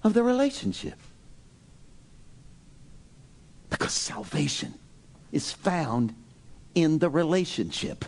of 0.04 0.14
the 0.14 0.24
relationship? 0.24 1.00
Because 3.70 3.94
salvation 3.94 4.76
is 5.32 5.52
found 5.52 6.14
in 6.76 7.00
the 7.00 7.10
relationship. 7.10 8.06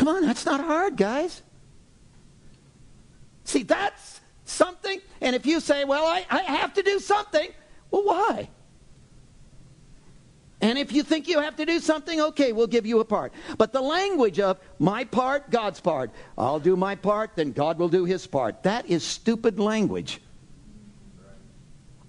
Come 0.00 0.08
on, 0.08 0.22
that's 0.22 0.46
not 0.46 0.64
hard, 0.64 0.96
guys. 0.96 1.42
See, 3.44 3.64
that's 3.64 4.22
something. 4.46 4.98
And 5.20 5.36
if 5.36 5.44
you 5.44 5.60
say, 5.60 5.84
well, 5.84 6.06
I, 6.06 6.24
I 6.30 6.40
have 6.40 6.72
to 6.74 6.82
do 6.82 6.98
something, 7.00 7.50
well, 7.90 8.04
why? 8.04 8.48
And 10.62 10.78
if 10.78 10.90
you 10.90 11.02
think 11.02 11.28
you 11.28 11.38
have 11.40 11.56
to 11.56 11.66
do 11.66 11.80
something, 11.80 12.18
okay, 12.18 12.52
we'll 12.52 12.66
give 12.66 12.86
you 12.86 13.00
a 13.00 13.04
part. 13.04 13.34
But 13.58 13.74
the 13.74 13.82
language 13.82 14.40
of 14.40 14.58
my 14.78 15.04
part, 15.04 15.50
God's 15.50 15.80
part, 15.80 16.10
I'll 16.38 16.60
do 16.60 16.76
my 16.76 16.94
part, 16.94 17.32
then 17.36 17.52
God 17.52 17.78
will 17.78 17.90
do 17.90 18.06
his 18.06 18.26
part. 18.26 18.62
That 18.62 18.86
is 18.86 19.04
stupid 19.04 19.60
language. 19.60 20.22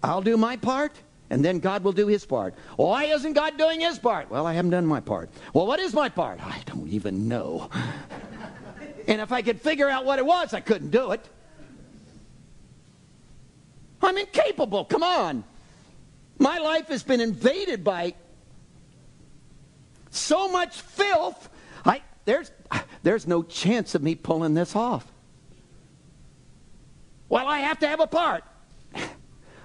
I'll 0.01 0.21
do 0.21 0.38
my 0.38 0.56
part, 0.56 0.93
and 1.32 1.46
then 1.46 1.60
God 1.60 1.86
will 1.86 1.94
do 1.94 2.08
his 2.08 2.26
part. 2.26 2.54
Why 2.76 3.06
isn't 3.06 3.34
God 3.34 3.58
doing 3.58 3.80
his 3.80 3.98
part? 3.98 4.30
Well, 4.30 4.46
I 4.46 4.52
haven't 4.52 4.72
done 4.72 4.86
my 4.86 5.00
part. 5.00 5.30
Well, 5.54 5.65
what 5.65 5.80
is 5.80 5.94
my 5.94 6.10
part? 6.10 6.46
I 6.46 6.62
don't 6.65 6.89
even 6.89 7.30
know. 7.30 7.70
and 9.08 9.22
if 9.22 9.32
I 9.32 9.41
could 9.41 9.62
figure 9.62 9.88
out 9.88 10.04
what 10.04 10.20
it 10.20 10.26
was, 10.26 10.54
I 10.54 10.60
couldn't 10.60 10.91
do 10.91 11.13
it. 11.13 11.26
I'm 14.02 14.17
incapable. 14.17 14.84
Come 14.84 15.04
on. 15.04 15.46
My 16.38 16.58
life 16.58 16.89
has 16.89 17.02
been 17.02 17.22
invaded 17.22 17.82
by 17.82 18.13
so 20.10 20.50
much 20.52 20.82
filth. 20.82 21.48
I, 21.86 22.02
there's, 22.26 22.52
there's 23.04 23.26
no 23.26 23.41
chance 23.41 23.96
of 23.96 24.04
me 24.04 24.15
pulling 24.15 24.54
this 24.54 24.76
off. 24.76 25.10
Well, 27.30 27.48
I 27.48 27.60
have 27.60 27.80
to 27.80 27.88
have 27.88 28.02
a 28.02 28.08
part. 28.08 28.44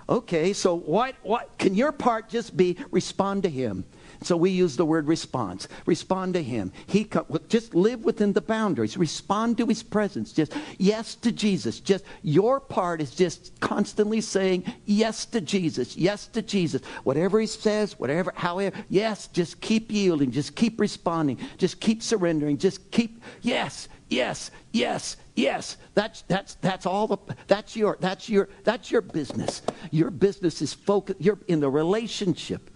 Okay, 0.09 0.53
so 0.53 0.77
what, 0.77 1.17
what 1.23 1.59
can 1.59 1.75
your 1.75 1.93
part 1.93 2.29
just 2.29 2.57
be 2.57 2.77
respond 2.91 3.43
to 3.43 3.49
him? 3.49 3.85
So 4.23 4.37
we 4.37 4.51
use 4.51 4.77
the 4.77 4.85
word 4.85 5.07
response. 5.09 5.69
Respond 5.85 6.35
to 6.35 6.43
him. 6.43 6.73
He 6.87 7.05
come, 7.05 7.27
just 7.49 7.75
live 7.75 8.05
within 8.05 8.33
the 8.33 8.41
boundaries. 8.41 8.97
Respond 8.97 9.59
to 9.59 9.67
his 9.67 9.83
presence. 9.83 10.33
Just 10.33 10.53
yes 10.79 11.15
to 11.17 11.33
Jesus. 11.33 11.81
Just 11.81 12.05
your 12.23 12.61
part 12.61 13.01
is 13.01 13.15
just 13.15 13.59
constantly 13.61 14.21
saying 14.21 14.65
yes 14.85 15.27
to 15.27 15.41
Jesus. 15.41 15.97
Yes 15.97 16.29
to 16.29 16.43
Jesus. 16.43 16.83
Whatever 17.05 17.41
he 17.41 17.47
says, 17.47 17.99
whatever, 17.99 18.33
however, 18.35 18.77
yes, 18.89 19.29
just 19.29 19.61
keep 19.61 19.91
yielding. 19.93 20.31
Just 20.31 20.55
keep 20.55 20.81
responding. 20.81 21.39
Just 21.59 21.81
keep 21.81 22.03
surrendering. 22.03 22.59
Just 22.59 22.91
keep 22.91 23.23
yes, 23.43 23.89
yes, 24.09 24.51
yes, 24.73 25.17
yes. 25.35 25.77
That's 25.95 26.23
that's 26.23 26.55
that's 26.57 26.87
all 26.87 27.07
the 27.07 27.19
that's 27.47 27.77
your 27.77 27.97
that's 28.01 28.29
your 28.29 28.49
that's 28.65 28.91
your 28.91 29.01
business. 29.01 29.63
Your 29.91 30.11
business 30.11 30.63
is 30.63 30.73
focused. 30.75 31.21
You're 31.21 31.39
in 31.49 31.61
the 31.61 31.71
relationship 31.71 32.71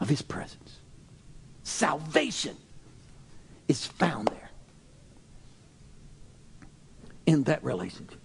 of 0.00 0.08
His 0.08 0.22
presence. 0.22 0.78
Salvation 1.62 2.56
is 3.68 3.86
found 3.86 4.28
there 4.28 4.50
in 7.26 7.44
that 7.44 7.62
relationship. 7.62 8.18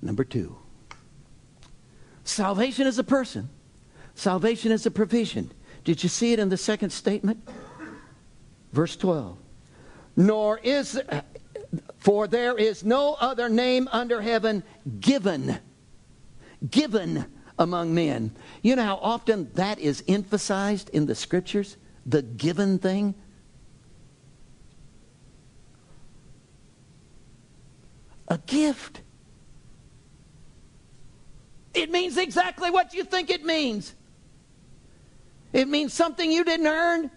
Number 0.00 0.24
two, 0.24 0.56
salvation 2.22 2.86
is 2.86 2.98
a 2.98 3.04
person. 3.04 3.48
Salvation 4.14 4.72
is 4.72 4.86
a 4.86 4.90
provision. 4.90 5.50
Did 5.86 6.02
you 6.02 6.08
see 6.08 6.32
it 6.32 6.40
in 6.40 6.48
the 6.48 6.56
second 6.56 6.90
statement? 6.90 7.48
Verse 8.72 8.96
12. 8.96 9.38
Nor 10.16 10.58
is, 10.58 11.00
for 11.98 12.26
there 12.26 12.58
is 12.58 12.82
no 12.82 13.14
other 13.20 13.48
name 13.48 13.88
under 13.92 14.20
heaven 14.20 14.64
given, 14.98 15.60
given 16.68 17.26
among 17.56 17.94
men. 17.94 18.32
You 18.62 18.74
know 18.74 18.82
how 18.82 18.96
often 18.96 19.48
that 19.54 19.78
is 19.78 20.02
emphasized 20.08 20.90
in 20.90 21.06
the 21.06 21.14
scriptures? 21.14 21.76
The 22.04 22.22
given 22.22 22.80
thing? 22.80 23.14
A 28.26 28.38
gift. 28.38 29.02
It 31.74 31.92
means 31.92 32.18
exactly 32.18 32.72
what 32.72 32.92
you 32.92 33.04
think 33.04 33.30
it 33.30 33.44
means. 33.44 33.94
It 35.56 35.68
means 35.68 35.94
something 35.94 36.30
you 36.30 36.44
didn't 36.44 36.66
earn, 36.66 37.10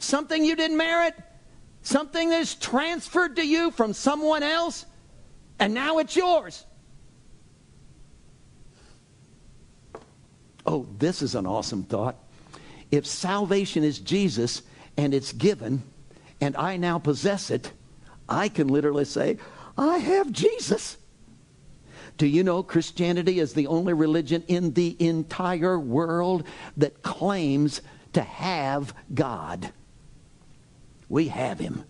something 0.00 0.44
you 0.44 0.56
didn't 0.56 0.76
merit, 0.76 1.14
something 1.82 2.30
that 2.30 2.40
is 2.40 2.56
transferred 2.56 3.36
to 3.36 3.46
you 3.46 3.70
from 3.70 3.92
someone 3.92 4.42
else, 4.42 4.84
and 5.60 5.72
now 5.72 5.98
it's 5.98 6.16
yours. 6.16 6.66
Oh, 10.66 10.88
this 10.98 11.22
is 11.22 11.36
an 11.36 11.46
awesome 11.46 11.84
thought. 11.84 12.16
If 12.90 13.06
salvation 13.06 13.84
is 13.84 14.00
Jesus 14.00 14.62
and 14.96 15.14
it's 15.14 15.32
given, 15.32 15.84
and 16.40 16.56
I 16.56 16.76
now 16.76 16.98
possess 16.98 17.48
it, 17.48 17.70
I 18.28 18.48
can 18.48 18.66
literally 18.66 19.04
say, 19.04 19.38
I 19.78 19.98
have 19.98 20.32
Jesus. 20.32 20.96
Do 22.16 22.26
you 22.26 22.44
know 22.44 22.62
Christianity 22.62 23.40
is 23.40 23.54
the 23.54 23.66
only 23.66 23.92
religion 23.92 24.44
in 24.46 24.72
the 24.74 24.96
entire 25.00 25.78
world 25.78 26.44
that 26.76 27.02
claims 27.02 27.82
to 28.12 28.22
have 28.22 28.94
God? 29.12 29.72
We 31.08 31.28
have 31.28 31.58
Him. 31.58 31.84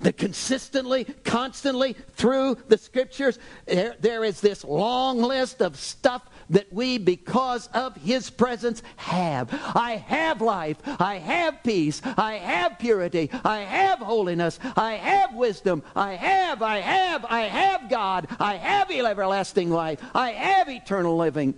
That 0.00 0.16
consistently, 0.16 1.04
constantly 1.24 1.94
through 2.14 2.56
the 2.68 2.78
scriptures, 2.78 3.38
there, 3.66 3.96
there 4.00 4.24
is 4.24 4.40
this 4.40 4.64
long 4.64 5.22
list 5.22 5.62
of 5.62 5.76
stuff 5.76 6.22
that 6.50 6.72
we, 6.72 6.98
because 6.98 7.68
of 7.74 7.96
his 7.96 8.30
presence, 8.30 8.82
have. 8.96 9.48
I 9.52 9.96
have 9.96 10.40
life. 10.40 10.78
I 11.00 11.18
have 11.18 11.62
peace. 11.62 12.00
I 12.16 12.34
have 12.34 12.78
purity. 12.78 13.30
I 13.44 13.60
have 13.60 13.98
holiness. 13.98 14.58
I 14.76 14.94
have 14.94 15.34
wisdom. 15.34 15.82
I 15.94 16.14
have, 16.14 16.62
I 16.62 16.78
have, 16.78 17.24
I 17.24 17.42
have 17.42 17.90
God. 17.90 18.28
I 18.38 18.56
have 18.56 18.86
everlasting 18.90 19.70
life. 19.70 20.00
I 20.14 20.30
have 20.30 20.68
eternal 20.68 21.16
living. 21.16 21.54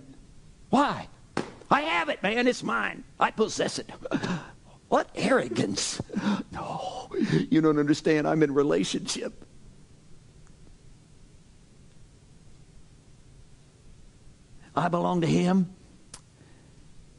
Why? 0.69 1.07
I 1.71 1.81
have 1.81 2.09
it, 2.09 2.21
man. 2.23 2.47
It's 2.47 2.63
mine. 2.63 3.03
I 3.19 3.31
possess 3.31 3.79
it. 3.79 3.89
What 4.89 5.09
arrogance. 5.15 6.01
No, 6.51 7.09
you 7.49 7.61
don't 7.61 7.77
understand. 7.77 8.27
I'm 8.27 8.43
in 8.43 8.53
relationship. 8.53 9.45
I 14.75 14.87
belong 14.87 15.21
to 15.21 15.27
him, 15.27 15.73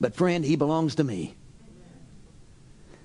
but 0.00 0.14
friend, 0.14 0.44
he 0.44 0.56
belongs 0.56 0.96
to 0.96 1.04
me. 1.04 1.36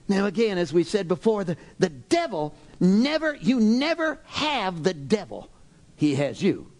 Now, 0.07 0.25
again, 0.25 0.57
as 0.57 0.73
we 0.73 0.83
said 0.83 1.07
before, 1.07 1.43
the, 1.43 1.57
the 1.79 1.89
devil 1.89 2.55
never, 2.79 3.35
you 3.35 3.59
never 3.59 4.19
have 4.25 4.83
the 4.83 4.93
devil. 4.93 5.49
He 5.95 6.15
has 6.15 6.41
you. 6.41 6.71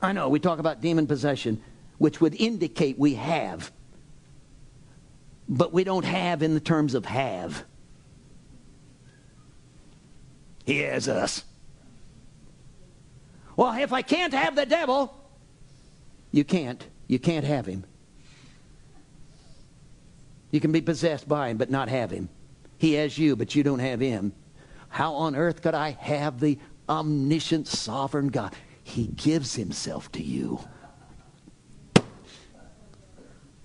I 0.00 0.12
know, 0.12 0.28
we 0.28 0.40
talk 0.40 0.58
about 0.58 0.80
demon 0.80 1.06
possession, 1.06 1.62
which 1.98 2.20
would 2.20 2.34
indicate 2.40 2.98
we 2.98 3.14
have 3.14 3.72
but 5.48 5.72
we 5.72 5.84
don't 5.84 6.04
have 6.04 6.42
in 6.42 6.54
the 6.54 6.60
terms 6.60 6.94
of 6.94 7.04
have. 7.04 7.64
He 10.64 10.78
has 10.78 11.08
us. 11.08 11.44
Well, 13.56 13.76
if 13.78 13.92
I 13.92 14.02
can't 14.02 14.32
have 14.32 14.56
the 14.56 14.66
devil, 14.66 15.14
you 16.30 16.44
can't. 16.44 16.86
You 17.08 17.18
can't 17.18 17.44
have 17.44 17.66
him. 17.66 17.84
You 20.50 20.60
can 20.60 20.72
be 20.72 20.80
possessed 20.80 21.28
by 21.28 21.48
him, 21.48 21.56
but 21.56 21.70
not 21.70 21.88
have 21.88 22.10
him. 22.10 22.28
He 22.78 22.94
has 22.94 23.18
you, 23.18 23.36
but 23.36 23.54
you 23.54 23.62
don't 23.62 23.78
have 23.78 24.00
him. 24.00 24.32
How 24.88 25.14
on 25.14 25.34
earth 25.34 25.62
could 25.62 25.74
I 25.74 25.90
have 25.90 26.40
the 26.40 26.58
omniscient, 26.88 27.66
sovereign 27.66 28.28
God? 28.28 28.54
He 28.82 29.06
gives 29.08 29.54
himself 29.54 30.10
to 30.12 30.22
you. 30.22 30.60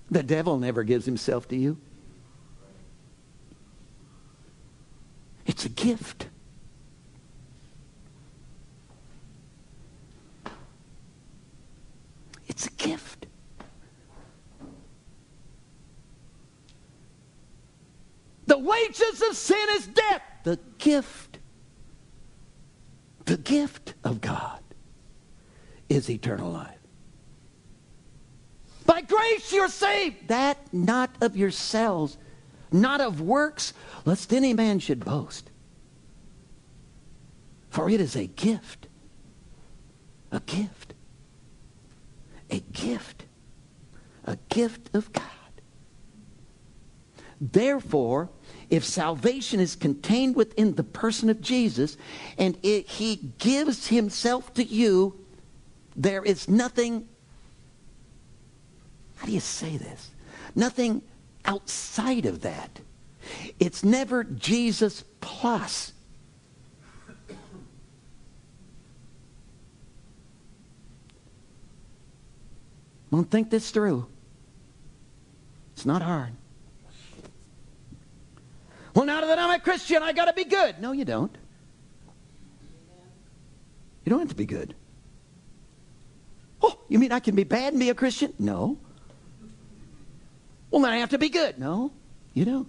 The 0.10 0.24
devil 0.24 0.58
never 0.58 0.84
gives 0.84 1.06
himself 1.06 1.48
to 1.50 1.56
you. 1.56 1.78
It's 5.46 5.66
a 5.66 5.70
gift. 5.70 6.28
It's 12.48 12.68
a 12.68 12.72
gift. 12.72 13.28
The 18.46 18.58
wages 18.58 19.22
of 19.30 19.36
sin 19.36 19.68
is 19.72 19.88
death. 19.88 20.22
The 20.44 20.58
gift, 20.78 21.40
the 23.26 23.36
gift 23.36 23.94
of 24.06 24.22
God 24.22 24.62
is 25.90 26.10
eternal 26.10 26.52
life. 26.52 26.77
By 28.88 29.02
grace 29.02 29.52
you're 29.52 29.68
saved. 29.68 30.30
That 30.30 30.58
not 30.74 31.12
of 31.22 31.38
yourselves, 31.38 32.18
not 32.72 33.02
of 33.02 33.22
works, 33.22 33.74
lest 34.06 34.34
any 34.34 34.54
man 34.54 34.80
should 34.80 35.06
boast. 35.06 35.52
For 37.70 37.90
it 37.90 38.02
is 38.02 38.16
a 38.16 38.26
gift. 38.26 38.88
A 40.32 40.40
gift. 40.40 40.94
A 42.50 42.62
gift. 42.72 43.26
A 44.26 44.38
gift 44.50 44.90
of 44.96 45.12
God. 45.12 45.24
Therefore, 47.40 48.30
if 48.70 48.84
salvation 48.84 49.60
is 49.60 49.76
contained 49.76 50.36
within 50.36 50.76
the 50.76 50.84
person 50.84 51.30
of 51.30 51.42
Jesus 51.42 51.98
and 52.38 52.58
it, 52.64 52.88
he 52.88 53.34
gives 53.38 53.88
himself 53.88 54.54
to 54.56 54.64
you, 54.64 55.24
there 55.96 56.24
is 56.24 56.50
nothing 56.50 57.08
how 59.18 59.26
do 59.26 59.32
you 59.32 59.40
say 59.40 59.78
this? 59.78 60.12
Nothing 60.56 61.02
outside 61.46 62.26
of 62.26 62.42
that. 62.42 62.80
It's 63.60 63.84
never 63.84 64.24
Jesus 64.24 65.04
plus. 65.20 65.94
Don't 73.12 73.30
think 73.30 73.50
this 73.50 73.72
through. 73.72 74.08
It's 75.74 75.86
not 75.86 76.02
hard. 76.02 76.34
Well, 78.94 79.06
now 79.06 79.22
that 79.22 79.40
I'm 79.40 79.52
a 79.52 79.60
Christian, 79.60 80.04
I 80.04 80.12
got 80.12 80.26
to 80.26 80.34
be 80.34 80.44
good. 80.44 80.80
No, 80.82 80.92
you 80.92 81.06
don't. 81.06 81.36
You 84.04 84.10
don't 84.10 84.20
have 84.20 84.30
to 84.30 84.36
be 84.36 84.46
good. 84.46 84.74
Oh, 86.62 86.80
you 86.90 86.98
mean 86.98 87.12
I 87.12 87.20
can 87.20 87.36
be 87.36 87.44
bad 87.44 87.74
and 87.74 87.80
be 87.80 87.90
a 87.90 87.96
Christian? 87.96 88.34
No. 88.40 88.78
Well, 90.78 90.84
then 90.84 90.94
I 90.94 90.98
have 90.98 91.10
to 91.10 91.18
be 91.18 91.30
good. 91.30 91.58
No, 91.58 91.92
you 92.36 92.46
don't. 92.46 92.68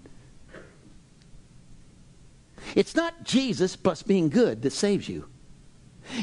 It's 2.74 2.96
not 2.96 3.22
Jesus 3.22 3.76
plus 3.76 4.02
being 4.02 4.30
good 4.30 4.62
that 4.62 4.70
saves 4.70 5.10
you. 5.10 5.28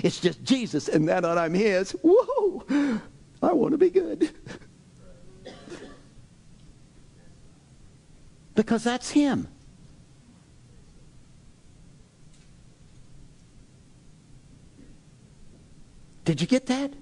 It's 0.04 0.20
just 0.20 0.44
Jesus, 0.44 0.88
and 0.88 1.08
that 1.10 1.24
I'm 1.24 1.54
His. 1.54 1.92
Whoa! 2.02 3.00
I 3.44 3.54
want 3.54 3.74
to 3.74 3.78
be 3.78 3.92
good. 3.92 4.32
because 8.56 8.84
that's 8.84 9.12
Him. 9.12 9.48
Did 16.24 16.42
you 16.42 16.48
get 16.48 16.66
that? 16.66 16.96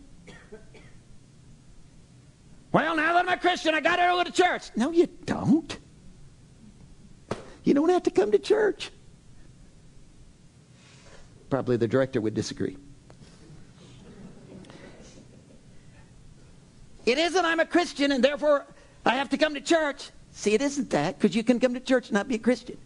Well, 2.73 2.95
now 2.95 3.13
that 3.13 3.19
I'm 3.19 3.29
a 3.29 3.37
Christian, 3.37 3.75
I 3.75 3.81
got 3.81 3.97
to 3.97 4.01
go 4.01 4.23
to 4.23 4.31
church. 4.31 4.71
No, 4.75 4.91
you 4.91 5.07
don't. 5.25 5.77
You 7.63 7.73
don't 7.75 7.89
have 7.89 8.03
to 8.03 8.11
come 8.11 8.31
to 8.31 8.39
church. 8.39 8.89
Probably 11.51 11.77
the 11.77 11.87
director 11.87 12.19
would 12.19 12.33
disagree. 12.33 12.75
It 17.05 17.17
isn't 17.17 17.45
I'm 17.45 17.59
a 17.59 17.65
Christian 17.65 18.11
and 18.11 18.23
therefore 18.23 18.65
I 19.05 19.15
have 19.15 19.29
to 19.29 19.37
come 19.37 19.53
to 19.53 19.61
church. 19.61 20.09
See, 20.31 20.53
it 20.53 20.61
isn't 20.61 20.89
that 20.89 21.19
because 21.19 21.35
you 21.35 21.43
can 21.43 21.59
come 21.59 21.75
to 21.75 21.79
church 21.79 22.07
and 22.07 22.13
not 22.13 22.27
be 22.27 22.35
a 22.35 22.39
Christian. 22.39 22.77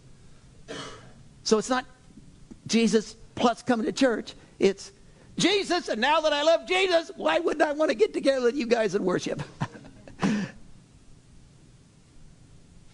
So 1.43 1.57
it's 1.57 1.69
not 1.69 1.85
Jesus 2.65 3.15
plus 3.35 3.63
coming 3.63 3.85
to 3.85 3.93
church. 3.93 4.33
It's 4.59 4.91
Jesus, 5.37 5.87
and 5.87 6.01
now 6.01 6.19
that 6.21 6.33
I 6.33 6.41
love 6.41 6.67
Jesus, 6.67 7.11
why 7.15 7.39
wouldn't 7.39 7.61
I 7.61 7.71
want 7.71 7.89
to 7.89 7.95
get 7.95 8.11
together 8.11 8.43
with 8.43 8.55
you 8.55 8.65
guys 8.65 8.95
and 8.95 9.05
worship? 9.05 9.41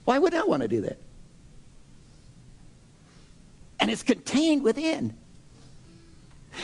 Why 0.06 0.20
would 0.20 0.34
I 0.34 0.44
want 0.44 0.62
to 0.62 0.68
do 0.68 0.82
that? 0.82 0.98
And 3.80 3.89
it's 3.89 4.04
contained 4.04 4.63
within. 4.63 5.16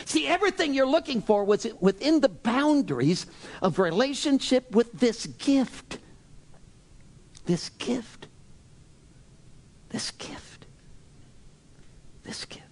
See, 0.06 0.28
everything 0.28 0.74
you're 0.74 0.88
looking 0.88 1.22
for 1.22 1.44
was 1.44 1.68
within 1.80 2.20
the 2.22 2.30
boundaries 2.30 3.26
of 3.62 3.80
relationship 3.80 4.72
with 4.76 4.92
this 4.94 5.26
gift. 5.26 5.98
This 7.46 7.70
gift. 7.70 8.28
This 9.90 10.12
gift. 10.12 10.66
This 12.24 12.46
gift. 12.46 12.66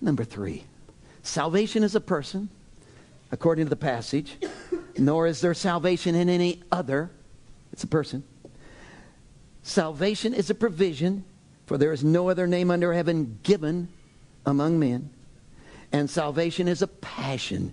Number 0.00 0.24
three, 0.24 0.64
salvation 1.22 1.84
is 1.84 1.94
a 1.94 2.00
person, 2.00 2.48
according 3.30 3.66
to 3.66 3.70
the 3.70 3.76
passage, 3.76 4.36
nor 4.98 5.26
is 5.26 5.40
there 5.40 5.54
salvation 5.54 6.14
in 6.14 6.28
any 6.28 6.62
other 6.72 7.10
it's 7.72 7.84
a 7.84 7.88
person. 7.88 8.22
Salvation 9.62 10.34
is 10.34 10.50
a 10.50 10.54
provision, 10.54 11.24
for 11.66 11.78
there 11.78 11.92
is 11.92 12.02
no 12.02 12.28
other 12.28 12.46
name 12.46 12.70
under 12.70 12.92
heaven 12.92 13.38
given 13.42 13.88
among 14.44 14.78
men. 14.78 15.10
And 15.92 16.08
salvation 16.08 16.68
is 16.68 16.82
a 16.82 16.86
passion. 16.86 17.72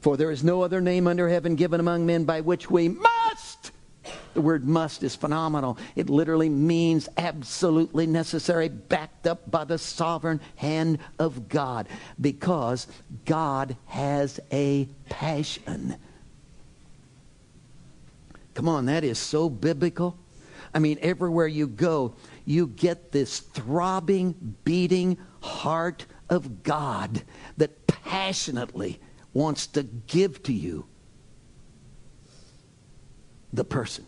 For 0.00 0.16
there 0.16 0.30
is 0.30 0.42
no 0.42 0.62
other 0.62 0.80
name 0.80 1.06
under 1.06 1.28
heaven 1.28 1.54
given 1.54 1.80
among 1.80 2.06
men 2.06 2.24
by 2.24 2.40
which 2.40 2.70
we 2.70 2.88
must 2.88 3.70
The 4.34 4.40
word 4.40 4.64
must 4.64 5.02
is 5.02 5.16
phenomenal. 5.16 5.76
It 5.96 6.08
literally 6.08 6.48
means 6.48 7.08
absolutely 7.16 8.06
necessary, 8.06 8.68
backed 8.68 9.26
up 9.26 9.50
by 9.50 9.64
the 9.64 9.78
sovereign 9.78 10.40
hand 10.56 10.98
of 11.18 11.48
God, 11.48 11.88
because 12.20 12.86
God 13.24 13.76
has 13.86 14.40
a 14.52 14.88
passion. 15.08 15.96
Come 18.60 18.68
on, 18.68 18.84
that 18.84 19.04
is 19.04 19.18
so 19.18 19.48
biblical. 19.48 20.18
I 20.74 20.80
mean, 20.80 20.98
everywhere 21.00 21.46
you 21.46 21.66
go, 21.66 22.14
you 22.44 22.66
get 22.66 23.10
this 23.10 23.38
throbbing, 23.40 24.54
beating 24.64 25.16
heart 25.40 26.04
of 26.28 26.62
God 26.62 27.22
that 27.56 27.86
passionately 27.86 29.00
wants 29.32 29.66
to 29.68 29.82
give 29.82 30.42
to 30.42 30.52
you 30.52 30.84
the 33.50 33.64
person. 33.64 34.04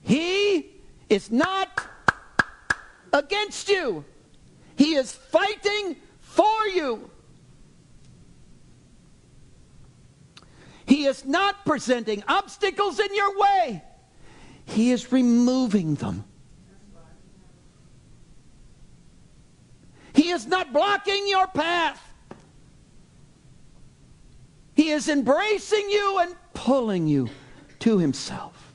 He 0.00 0.70
is 1.10 1.30
not 1.30 1.82
against 3.12 3.68
you. 3.68 4.06
He 4.76 4.94
is 4.94 5.12
fighting 5.12 5.96
for 6.18 6.66
you. 6.68 7.10
He 11.04 11.10
is 11.10 11.26
not 11.26 11.66
presenting 11.66 12.24
obstacles 12.28 12.98
in 12.98 13.14
your 13.14 13.38
way. 13.38 13.82
He 14.64 14.90
is 14.90 15.12
removing 15.12 15.96
them. 15.96 16.24
He 20.14 20.30
is 20.30 20.46
not 20.46 20.72
blocking 20.72 21.28
your 21.28 21.46
path. 21.48 22.00
He 24.72 24.92
is 24.92 25.10
embracing 25.10 25.90
you 25.90 26.20
and 26.20 26.34
pulling 26.54 27.06
you 27.06 27.28
to 27.80 27.98
Himself. 27.98 28.72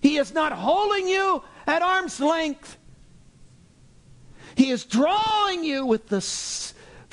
He 0.00 0.16
is 0.16 0.32
not 0.32 0.52
holding 0.52 1.06
you 1.08 1.42
at 1.66 1.82
arm's 1.82 2.20
length. 2.20 2.78
He 4.54 4.70
is 4.70 4.86
drawing 4.86 5.62
you 5.62 5.84
with 5.84 6.06
the 6.08 6.22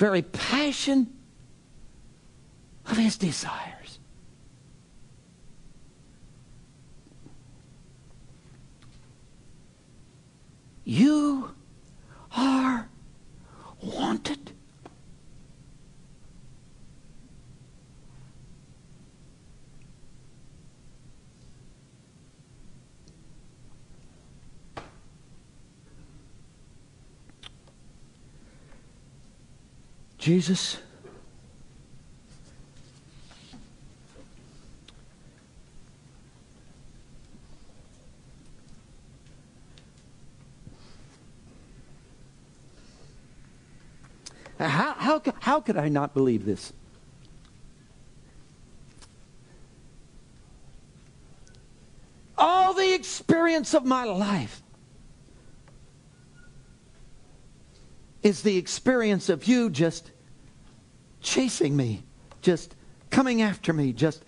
very 0.04 0.20
passion 0.20 1.10
of 2.84 2.98
His 2.98 3.16
desires. 3.16 3.98
You 10.84 11.54
are 12.36 12.90
wanted. 13.80 14.53
Jesus. 30.24 30.78
Uh, 44.58 44.66
how, 44.66 44.94
how, 44.94 45.22
how 45.40 45.60
could 45.60 45.76
I 45.76 45.90
not 45.90 46.14
believe 46.14 46.46
this? 46.46 46.72
All 52.38 52.72
the 52.72 52.94
experience 52.94 53.74
of 53.74 53.84
my 53.84 54.04
life 54.04 54.62
is 58.22 58.40
the 58.40 58.56
experience 58.56 59.28
of 59.28 59.46
you 59.46 59.68
just 59.68 60.12
chasing 61.24 61.76
me, 61.76 62.04
just 62.42 62.76
coming 63.10 63.42
after 63.42 63.72
me, 63.72 63.92
just 63.92 64.24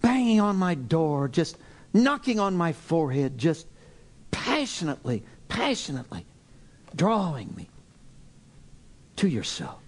banging 0.00 0.40
on 0.40 0.56
my 0.56 0.74
door, 0.74 1.28
just 1.28 1.56
knocking 1.92 2.38
on 2.38 2.56
my 2.56 2.72
forehead, 2.72 3.38
just 3.38 3.66
passionately, 4.30 5.24
passionately 5.48 6.24
drawing 6.94 7.52
me 7.56 7.68
to 9.16 9.26
yourself. 9.28 9.80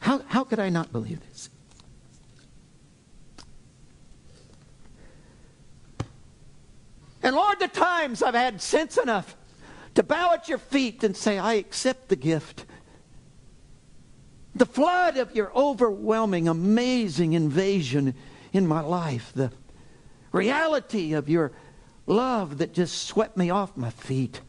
How, 0.00 0.22
how 0.28 0.44
could 0.44 0.58
I 0.58 0.68
not 0.68 0.92
believe 0.92 1.20
this? 1.28 1.50
And 7.22 7.34
Lord, 7.34 7.58
the 7.58 7.66
times 7.66 8.22
I've 8.22 8.34
had 8.34 8.62
sense 8.62 8.96
enough 8.96 9.36
to 9.96 10.04
bow 10.04 10.34
at 10.34 10.48
your 10.48 10.58
feet 10.58 11.02
and 11.02 11.16
say, 11.16 11.38
I 11.38 11.54
accept 11.54 12.08
the 12.08 12.14
gift. 12.14 12.65
The 14.56 14.64
flood 14.64 15.18
of 15.18 15.36
your 15.36 15.52
overwhelming, 15.54 16.48
amazing 16.48 17.34
invasion 17.34 18.14
in 18.54 18.66
my 18.66 18.80
life. 18.80 19.30
The 19.34 19.52
reality 20.32 21.12
of 21.12 21.28
your 21.28 21.52
love 22.06 22.56
that 22.56 22.72
just 22.72 23.02
swept 23.02 23.36
me 23.36 23.50
off 23.50 23.76
my 23.76 23.90
feet. 23.90 24.40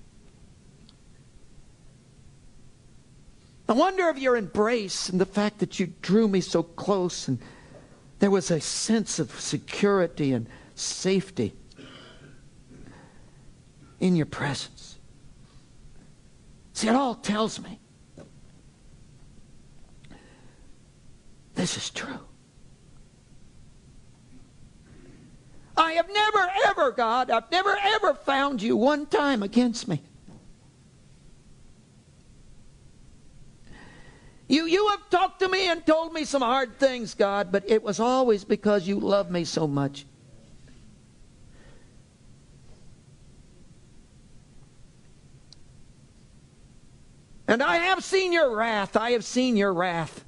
I 3.68 3.74
wonder 3.74 4.08
of 4.08 4.18
your 4.18 4.38
embrace 4.38 5.10
and 5.10 5.20
the 5.20 5.26
fact 5.26 5.60
that 5.60 5.78
you 5.78 5.88
drew 6.02 6.30
me 6.30 6.40
so 6.40 6.64
close 6.64 7.28
and 7.28 7.38
there 8.20 8.32
was 8.32 8.50
a 8.50 8.62
sense 8.62 9.20
of 9.20 9.38
security 9.42 10.32
and 10.32 10.48
safety 10.74 11.54
in 14.00 14.16
your 14.16 14.26
presence. 14.26 15.00
See, 16.72 16.88
it 16.88 16.96
all 16.96 17.16
tells 17.16 17.60
me 17.60 17.82
this 21.58 21.76
is 21.76 21.90
true. 21.90 22.20
I 25.76 25.94
have 25.94 26.08
never, 26.12 26.50
ever, 26.68 26.92
God, 26.92 27.30
I've 27.30 27.52
never, 27.52 27.76
ever 27.82 28.14
found 28.14 28.62
you 28.62 28.78
one 28.78 29.08
time 29.08 29.44
against 29.44 29.88
me. 29.88 30.02
You, 34.48 34.66
you 34.66 34.88
have 34.90 35.10
talked 35.10 35.40
to 35.42 35.50
me 35.50 35.68
and 35.68 35.86
told 35.86 36.14
me 36.14 36.24
some 36.24 36.42
hard 36.42 36.80
things, 36.80 37.16
God, 37.16 37.52
but 37.52 37.70
it 37.70 37.84
was 37.84 38.00
always 38.00 38.46
because 38.46 38.88
you 38.88 39.00
love 39.00 39.30
me 39.30 39.44
so 39.44 39.68
much. 39.68 40.06
And 47.48 47.64
I 47.64 47.78
have 47.78 48.04
seen 48.04 48.32
your 48.32 48.56
wrath. 48.56 48.96
I 48.96 49.12
have 49.12 49.26
seen 49.26 49.58
your 49.58 49.74
wrath. 49.74 50.24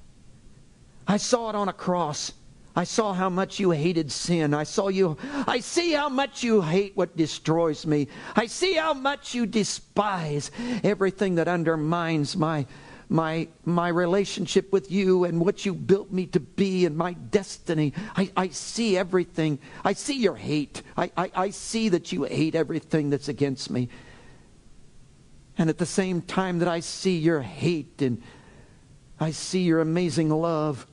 I 1.10 1.18
saw 1.18 1.50
it 1.50 1.56
on 1.56 1.68
a 1.68 1.74
cross. 1.74 2.34
I 2.76 2.84
saw 2.84 3.14
how 3.14 3.30
much 3.30 3.60
you 3.60 3.72
hated 3.72 4.12
sin. 4.12 4.54
I 4.54 4.64
saw 4.64 4.90
you. 4.90 5.18
I 5.48 5.60
see 5.60 5.92
how 5.92 6.08
much 6.08 6.44
you 6.44 6.62
hate 6.62 6.96
what 6.96 7.18
destroys 7.18 7.86
me. 7.86 8.08
I 8.36 8.46
see 8.46 8.76
how 8.76 8.94
much 8.94 9.34
you 9.34 9.48
despise 9.48 10.52
everything 10.84 11.36
that 11.36 11.48
undermines 11.48 12.38
my 12.38 12.68
my, 13.12 13.48
my 13.66 13.88
relationship 13.88 14.72
with 14.72 14.92
you 14.92 15.24
and 15.24 15.42
what 15.42 15.66
you 15.66 15.74
built 15.74 16.12
me 16.12 16.28
to 16.28 16.40
be 16.40 16.86
and 16.86 16.96
my 16.96 17.14
destiny. 17.14 17.92
I, 18.16 18.32
I 18.38 18.50
see 18.50 18.96
everything. 18.98 19.58
I 19.84 19.94
see 19.94 20.20
your 20.20 20.36
hate. 20.36 20.84
I, 20.96 21.12
I, 21.18 21.32
I 21.34 21.50
see 21.50 21.90
that 21.90 22.12
you 22.12 22.26
hate 22.26 22.54
everything 22.54 23.10
that's 23.10 23.28
against 23.28 23.72
me. 23.72 23.90
And 25.58 25.72
at 25.72 25.80
the 25.80 25.88
same 25.88 26.22
time 26.22 26.60
that 26.60 26.68
I 26.68 26.82
see 26.82 27.18
your 27.18 27.42
hate 27.42 28.00
and 28.00 28.22
I 29.20 29.32
see 29.32 29.64
your 29.64 29.82
amazing 29.82 30.30
love 30.30 30.86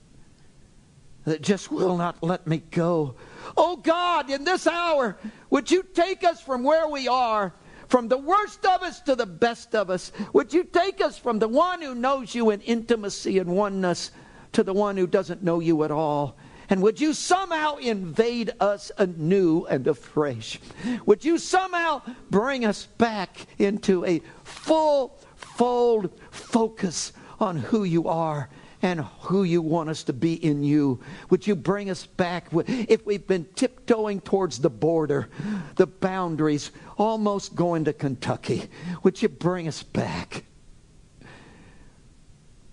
that 1.26 1.42
just 1.42 1.70
will 1.70 1.96
not 1.96 2.22
let 2.22 2.46
me 2.46 2.62
go. 2.70 3.14
Oh 3.56 3.76
God, 3.76 4.30
in 4.30 4.44
this 4.44 4.66
hour, 4.66 5.18
would 5.50 5.70
you 5.70 5.82
take 5.82 6.24
us 6.24 6.40
from 6.40 6.62
where 6.62 6.88
we 6.88 7.06
are? 7.06 7.52
from 7.88 8.08
the 8.08 8.18
worst 8.18 8.64
of 8.66 8.82
us 8.82 9.00
to 9.00 9.14
the 9.14 9.26
best 9.26 9.74
of 9.74 9.90
us. 9.90 10.10
Would 10.32 10.52
you 10.52 10.64
take 10.64 11.00
us 11.00 11.18
from 11.18 11.38
the 11.38 11.46
one 11.46 11.80
who 11.80 11.94
knows 11.94 12.34
you 12.34 12.50
in 12.50 12.60
intimacy 12.62 13.38
and 13.38 13.48
oneness 13.48 14.10
to 14.54 14.64
the 14.64 14.72
one 14.72 14.96
who 14.96 15.06
doesn't 15.06 15.44
know 15.44 15.60
you 15.60 15.84
at 15.84 15.92
all? 15.92 16.36
And 16.68 16.82
would 16.82 17.00
you 17.00 17.14
somehow 17.14 17.76
invade 17.76 18.50
us 18.58 18.90
anew 18.98 19.66
and 19.66 19.86
afresh? 19.86 20.58
Would 21.06 21.24
you 21.24 21.38
somehow 21.38 22.02
bring 22.28 22.64
us 22.64 22.86
back 22.86 23.46
into 23.58 24.04
a 24.04 24.20
full 24.42 25.16
fold 25.36 26.10
focus 26.30 27.12
on 27.38 27.56
who 27.56 27.84
you 27.84 28.08
are 28.08 28.48
and 28.82 29.00
who 29.20 29.42
you 29.42 29.62
want 29.62 29.88
us 29.88 30.02
to 30.04 30.12
be 30.12 30.34
in 30.34 30.62
you. 30.62 31.00
Would 31.30 31.46
you 31.46 31.56
bring 31.56 31.90
us 31.90 32.06
back? 32.06 32.48
If 32.52 33.06
we've 33.06 33.26
been 33.26 33.46
tiptoeing 33.54 34.20
towards 34.20 34.58
the 34.58 34.70
border, 34.70 35.28
the 35.76 35.86
boundaries, 35.86 36.70
almost 36.98 37.54
going 37.54 37.84
to 37.84 37.92
Kentucky, 37.92 38.68
would 39.02 39.20
you 39.22 39.28
bring 39.28 39.68
us 39.68 39.82
back? 39.82 40.44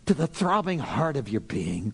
to 0.05 0.13
the 0.13 0.27
throbbing 0.27 0.79
heart 0.79 1.17
of 1.17 1.29
your 1.29 1.41
being. 1.41 1.93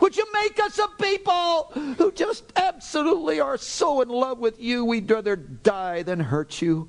Would 0.00 0.16
you 0.16 0.26
make 0.32 0.58
us 0.58 0.78
a 0.78 0.88
people 1.00 1.70
who 1.96 2.10
just 2.12 2.52
absolutely 2.56 3.40
are 3.40 3.56
so 3.56 4.00
in 4.00 4.08
love 4.08 4.38
with 4.38 4.60
you, 4.60 4.84
we'd 4.84 5.10
rather 5.10 5.36
die 5.36 6.02
than 6.02 6.18
hurt 6.18 6.60
you? 6.60 6.88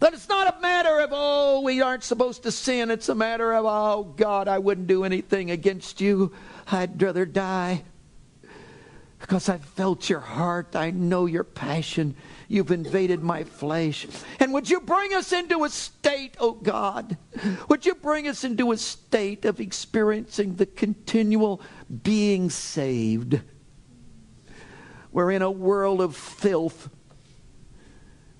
That 0.00 0.14
it's 0.14 0.28
not 0.28 0.56
a 0.56 0.60
matter 0.60 0.98
of, 1.00 1.10
oh, 1.12 1.60
we 1.60 1.82
aren't 1.82 2.04
supposed 2.04 2.42
to 2.44 2.50
sin. 2.50 2.90
It's 2.90 3.10
a 3.10 3.14
matter 3.14 3.52
of, 3.52 3.66
oh, 3.66 4.14
God, 4.16 4.48
I 4.48 4.58
wouldn't 4.58 4.86
do 4.86 5.04
anything 5.04 5.50
against 5.50 6.00
you. 6.00 6.32
I'd 6.72 7.00
rather 7.00 7.26
die. 7.26 7.84
Because 9.18 9.50
I've 9.50 9.64
felt 9.64 10.08
your 10.08 10.20
heart. 10.20 10.74
I 10.74 10.90
know 10.90 11.26
your 11.26 11.44
passion. 11.44 12.16
You've 12.48 12.70
invaded 12.70 13.22
my 13.22 13.44
flesh. 13.44 14.06
And 14.40 14.54
would 14.54 14.70
you 14.70 14.80
bring 14.80 15.12
us 15.12 15.34
into 15.34 15.64
a 15.64 15.68
state, 15.68 16.34
oh 16.40 16.52
God? 16.52 17.18
Would 17.68 17.84
you 17.84 17.94
bring 17.94 18.26
us 18.26 18.42
into 18.42 18.72
a 18.72 18.78
state 18.78 19.44
of 19.44 19.60
experiencing 19.60 20.56
the 20.56 20.64
continual 20.64 21.60
being 22.02 22.48
saved? 22.48 23.42
We're 25.12 25.30
in 25.30 25.42
a 25.42 25.50
world 25.50 26.00
of 26.00 26.16
filth 26.16 26.88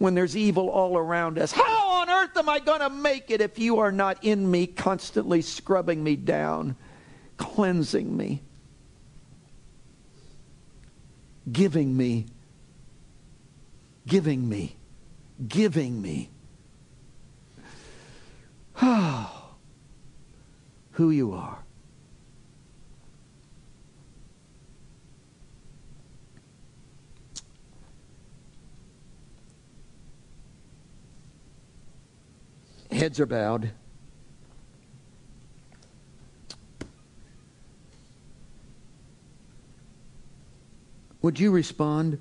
when 0.01 0.15
there's 0.15 0.35
evil 0.35 0.71
all 0.71 0.97
around 0.97 1.39
us. 1.39 1.53
How 1.53 1.91
on 2.01 2.09
earth 2.09 2.35
am 2.35 2.49
I 2.49 2.59
going 2.59 2.81
to 2.81 2.89
make 2.89 3.31
it 3.31 3.43
if 3.43 3.59
you 3.59 3.81
are 3.81 3.93
not 3.93 4.25
in 4.25 4.51
me, 4.51 4.67
constantly 4.67 5.43
scrubbing 5.43 6.03
me 6.03 6.17
down, 6.17 6.75
cleansing 7.37 8.17
me, 8.17 8.41
giving 11.53 11.95
me, 11.95 12.25
giving 14.07 14.49
me, 14.49 14.75
giving 15.47 16.01
me? 16.01 16.31
Oh, 18.81 19.51
who 20.93 21.11
you 21.11 21.35
are. 21.35 21.60
Heads 33.01 33.19
are 33.19 33.25
bowed. 33.25 33.71
Would 41.23 41.41
you 41.41 41.51
respond? 41.51 42.21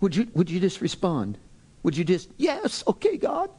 Would 0.00 0.14
you, 0.14 0.28
would 0.34 0.48
you 0.48 0.60
just 0.60 0.80
respond? 0.80 1.38
Would 1.82 1.96
you 1.96 2.04
just, 2.04 2.30
yes, 2.36 2.84
okay, 2.86 3.16
God? 3.16 3.50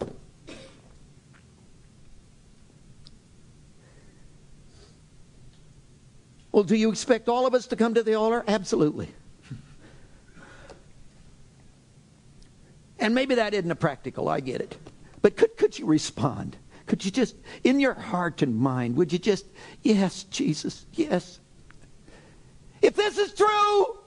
Well, 6.59 6.65
do 6.65 6.75
you 6.75 6.91
expect 6.91 7.29
all 7.29 7.47
of 7.47 7.53
us 7.53 7.67
to 7.67 7.77
come 7.77 7.93
to 7.93 8.03
the 8.03 8.15
altar? 8.15 8.43
Absolutely. 8.45 9.07
And 12.99 13.15
maybe 13.15 13.35
that 13.35 13.53
isn't 13.53 13.71
a 13.71 13.75
practical, 13.75 14.27
I 14.27 14.41
get 14.41 14.59
it. 14.59 14.77
But 15.21 15.37
could, 15.37 15.55
could 15.55 15.79
you 15.79 15.85
respond? 15.85 16.57
Could 16.85 17.05
you 17.05 17.11
just, 17.11 17.37
in 17.63 17.79
your 17.79 17.93
heart 17.93 18.41
and 18.41 18.57
mind, 18.57 18.97
would 18.97 19.13
you 19.13 19.19
just, 19.19 19.45
yes, 19.83 20.23
Jesus, 20.23 20.85
yes. 20.91 21.39
If 22.81 22.93
this 22.93 23.17
is 23.17 23.33
true, 23.33 23.97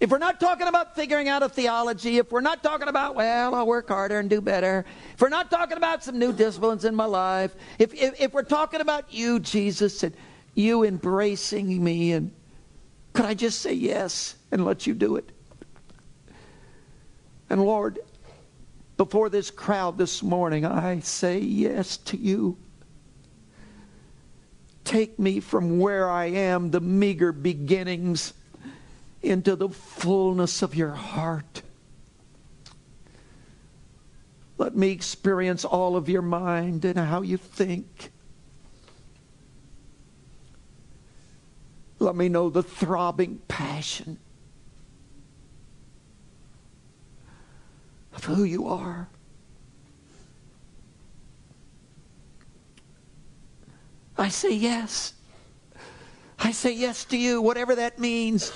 If 0.00 0.10
we're 0.10 0.18
not 0.18 0.38
talking 0.38 0.68
about 0.68 0.94
figuring 0.94 1.28
out 1.28 1.42
a 1.42 1.48
theology, 1.48 2.18
if 2.18 2.30
we're 2.30 2.40
not 2.40 2.62
talking 2.62 2.86
about, 2.86 3.16
well, 3.16 3.54
I'll 3.54 3.66
work 3.66 3.88
harder 3.88 4.20
and 4.20 4.30
do 4.30 4.40
better, 4.40 4.84
if 5.12 5.20
we're 5.20 5.28
not 5.28 5.50
talking 5.50 5.76
about 5.76 6.04
some 6.04 6.18
new 6.18 6.32
disciplines 6.32 6.84
in 6.84 6.94
my 6.94 7.04
life, 7.04 7.54
if, 7.80 7.92
if, 7.94 8.20
if 8.20 8.32
we're 8.32 8.44
talking 8.44 8.80
about 8.80 9.12
you, 9.12 9.40
Jesus, 9.40 10.04
and 10.04 10.14
you 10.54 10.84
embracing 10.84 11.82
me, 11.82 12.12
and 12.12 12.30
could 13.12 13.24
I 13.24 13.34
just 13.34 13.60
say 13.60 13.72
yes 13.72 14.36
and 14.52 14.64
let 14.64 14.86
you 14.86 14.94
do 14.94 15.16
it? 15.16 15.30
And 17.50 17.64
Lord, 17.64 17.98
before 18.96 19.28
this 19.30 19.50
crowd 19.50 19.98
this 19.98 20.22
morning, 20.22 20.64
I 20.64 21.00
say 21.00 21.40
yes 21.40 21.96
to 21.96 22.16
you. 22.16 22.56
Take 24.84 25.18
me 25.18 25.40
from 25.40 25.80
where 25.80 26.08
I 26.08 26.26
am, 26.26 26.70
the 26.70 26.80
meager 26.80 27.32
beginnings 27.32 28.32
into 29.22 29.56
the 29.56 29.68
fullness 29.68 30.62
of 30.62 30.74
your 30.74 30.92
heart. 30.92 31.62
Let 34.58 34.76
me 34.76 34.90
experience 34.90 35.64
all 35.64 35.96
of 35.96 36.08
your 36.08 36.22
mind 36.22 36.84
and 36.84 36.98
how 36.98 37.22
you 37.22 37.36
think. 37.36 38.10
Let 42.00 42.14
me 42.14 42.28
know 42.28 42.50
the 42.50 42.62
throbbing 42.62 43.40
passion 43.48 44.18
of 48.14 48.24
who 48.24 48.44
you 48.44 48.66
are. 48.66 49.08
I 54.16 54.28
say 54.28 54.52
yes. 54.52 55.14
I 56.38 56.52
say 56.52 56.72
yes 56.72 57.04
to 57.06 57.16
you, 57.16 57.42
whatever 57.42 57.74
that 57.74 57.98
means, 57.98 58.50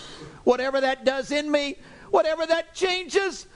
whatever 0.44 0.80
that 0.80 1.04
does 1.04 1.30
in 1.32 1.50
me, 1.50 1.76
whatever 2.10 2.46
that 2.46 2.74
changes. 2.74 3.46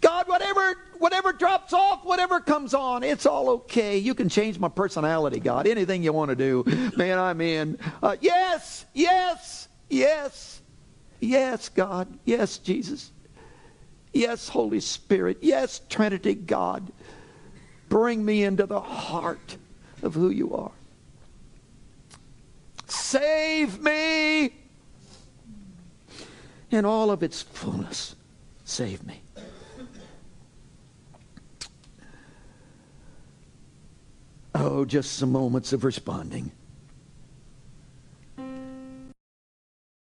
God, 0.00 0.26
whatever 0.26 0.76
whatever 0.98 1.32
drops 1.32 1.72
off, 1.72 2.04
whatever 2.04 2.40
comes 2.40 2.74
on, 2.74 3.02
it's 3.02 3.26
all 3.26 3.48
okay. 3.50 3.98
You 3.98 4.14
can 4.14 4.28
change 4.28 4.58
my 4.58 4.68
personality, 4.68 5.40
God. 5.40 5.66
Anything 5.66 6.02
you 6.02 6.12
want 6.12 6.30
to 6.30 6.36
do, 6.36 6.64
man, 6.96 7.18
I'm 7.18 7.40
in. 7.40 7.78
Uh, 8.02 8.16
yes, 8.20 8.84
yes, 8.92 9.68
yes, 9.88 10.60
yes, 11.20 11.68
God. 11.68 12.08
Yes, 12.24 12.58
Jesus. 12.58 13.12
Yes, 14.12 14.48
Holy 14.48 14.80
Spirit. 14.80 15.38
Yes, 15.40 15.80
Trinity 15.88 16.34
God. 16.34 16.92
Bring 17.88 18.24
me 18.24 18.44
into 18.44 18.66
the 18.66 18.80
heart 18.80 19.56
of 20.02 20.14
who 20.14 20.30
you 20.30 20.54
are. 20.54 20.72
Save 22.92 23.80
me 23.80 24.52
in 26.70 26.84
all 26.84 27.10
of 27.10 27.22
its 27.22 27.40
fullness. 27.40 28.14
Save 28.64 29.06
me. 29.06 29.22
Oh, 34.54 34.84
just 34.84 35.12
some 35.12 35.32
moments 35.32 35.72
of 35.72 35.84
responding. 35.84 36.52